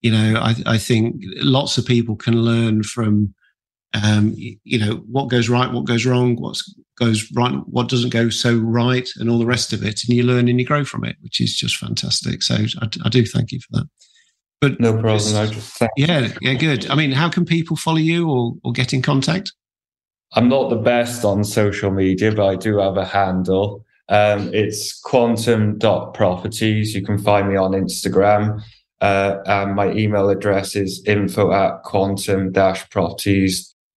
you 0.00 0.10
know, 0.10 0.40
I, 0.40 0.56
I, 0.66 0.78
think 0.78 1.16
lots 1.36 1.76
of 1.78 1.86
people 1.86 2.16
can 2.16 2.42
learn 2.42 2.82
from, 2.82 3.34
um, 3.94 4.34
you 4.36 4.78
know, 4.78 5.02
what 5.10 5.28
goes 5.28 5.48
right, 5.48 5.72
what 5.72 5.86
goes 5.86 6.04
wrong, 6.04 6.36
what 6.36 6.60
goes 6.98 7.30
right, 7.34 7.54
what 7.66 7.88
doesn't 7.88 8.12
go 8.12 8.28
so 8.28 8.56
right, 8.56 9.08
and 9.16 9.30
all 9.30 9.38
the 9.38 9.46
rest 9.46 9.72
of 9.72 9.82
it. 9.82 10.02
And 10.06 10.16
you 10.16 10.24
learn 10.24 10.48
and 10.48 10.60
you 10.60 10.66
grow 10.66 10.84
from 10.84 11.04
it, 11.04 11.16
which 11.22 11.40
is 11.40 11.56
just 11.56 11.76
fantastic. 11.76 12.42
So 12.42 12.54
I, 12.54 12.88
I 13.04 13.08
do 13.08 13.24
thank 13.24 13.52
you 13.52 13.60
for 13.60 13.78
that. 13.78 13.88
But 14.60 14.80
no 14.80 14.92
problem. 14.92 15.36
I 15.36 15.46
just 15.46 15.80
yeah, 15.96 16.32
yeah, 16.40 16.54
good. 16.54 16.90
I 16.90 16.96
mean, 16.96 17.12
how 17.12 17.28
can 17.28 17.44
people 17.44 17.76
follow 17.76 17.98
you 17.98 18.28
or, 18.28 18.54
or 18.64 18.72
get 18.72 18.92
in 18.92 19.02
contact? 19.02 19.52
I'm 20.34 20.48
not 20.48 20.68
the 20.68 20.76
best 20.76 21.24
on 21.24 21.44
social 21.44 21.90
media, 21.90 22.32
but 22.32 22.46
I 22.46 22.56
do 22.56 22.78
have 22.78 22.96
a 22.96 23.04
handle. 23.04 23.84
Um, 24.08 24.50
it's 24.52 25.00
quantum.properties. 25.00 26.94
You 26.94 27.02
can 27.02 27.18
find 27.18 27.48
me 27.48 27.56
on 27.56 27.72
Instagram. 27.72 28.60
Uh, 29.00 29.36
and 29.46 29.76
my 29.76 29.92
email 29.92 30.28
address 30.28 30.74
is 30.74 31.02
info 31.06 31.52
at 31.52 31.82
quantum 31.84 32.52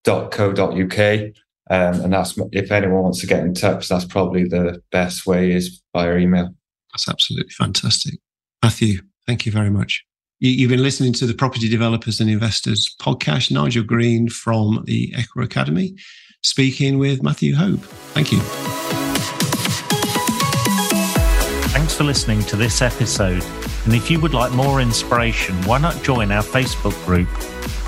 properties.co.uk. 0.03 1.33
Um, 1.69 2.01
and 2.03 2.13
that's 2.13 2.37
if 2.51 2.71
anyone 2.71 3.03
wants 3.03 3.21
to 3.21 3.27
get 3.27 3.43
in 3.43 3.53
touch, 3.53 3.87
that's 3.87 4.05
probably 4.05 4.43
the 4.43 4.81
best 4.91 5.25
way 5.25 5.51
is 5.51 5.81
via 5.95 6.17
email. 6.17 6.49
That's 6.91 7.07
absolutely 7.07 7.51
fantastic. 7.51 8.19
Matthew, 8.61 8.99
thank 9.25 9.45
you 9.45 9.51
very 9.51 9.69
much. 9.69 10.03
You, 10.39 10.67
have 10.67 10.75
been 10.75 10.83
listening 10.83 11.13
to 11.13 11.27
the 11.27 11.35
Property 11.35 11.69
Developers 11.69 12.19
and 12.19 12.29
Investors 12.29 12.93
podcast. 12.99 13.51
Nigel 13.51 13.83
Green 13.83 14.27
from 14.27 14.83
the 14.85 15.13
Equa 15.15 15.45
Academy 15.45 15.95
speaking 16.41 16.97
with 16.97 17.21
Matthew 17.21 17.55
Hope. 17.55 17.79
Thank 18.13 18.31
you. 18.31 18.39
Thanks 21.69 21.93
for 21.93 22.03
listening 22.03 22.41
to 22.45 22.55
this 22.55 22.81
episode. 22.81 23.43
And 23.85 23.93
if 23.93 24.11
you 24.11 24.19
would 24.19 24.33
like 24.33 24.51
more 24.51 24.81
inspiration, 24.81 25.55
why 25.63 25.77
not 25.77 26.01
join 26.03 26.31
our 26.31 26.43
Facebook 26.43 26.93
group, 27.05 27.29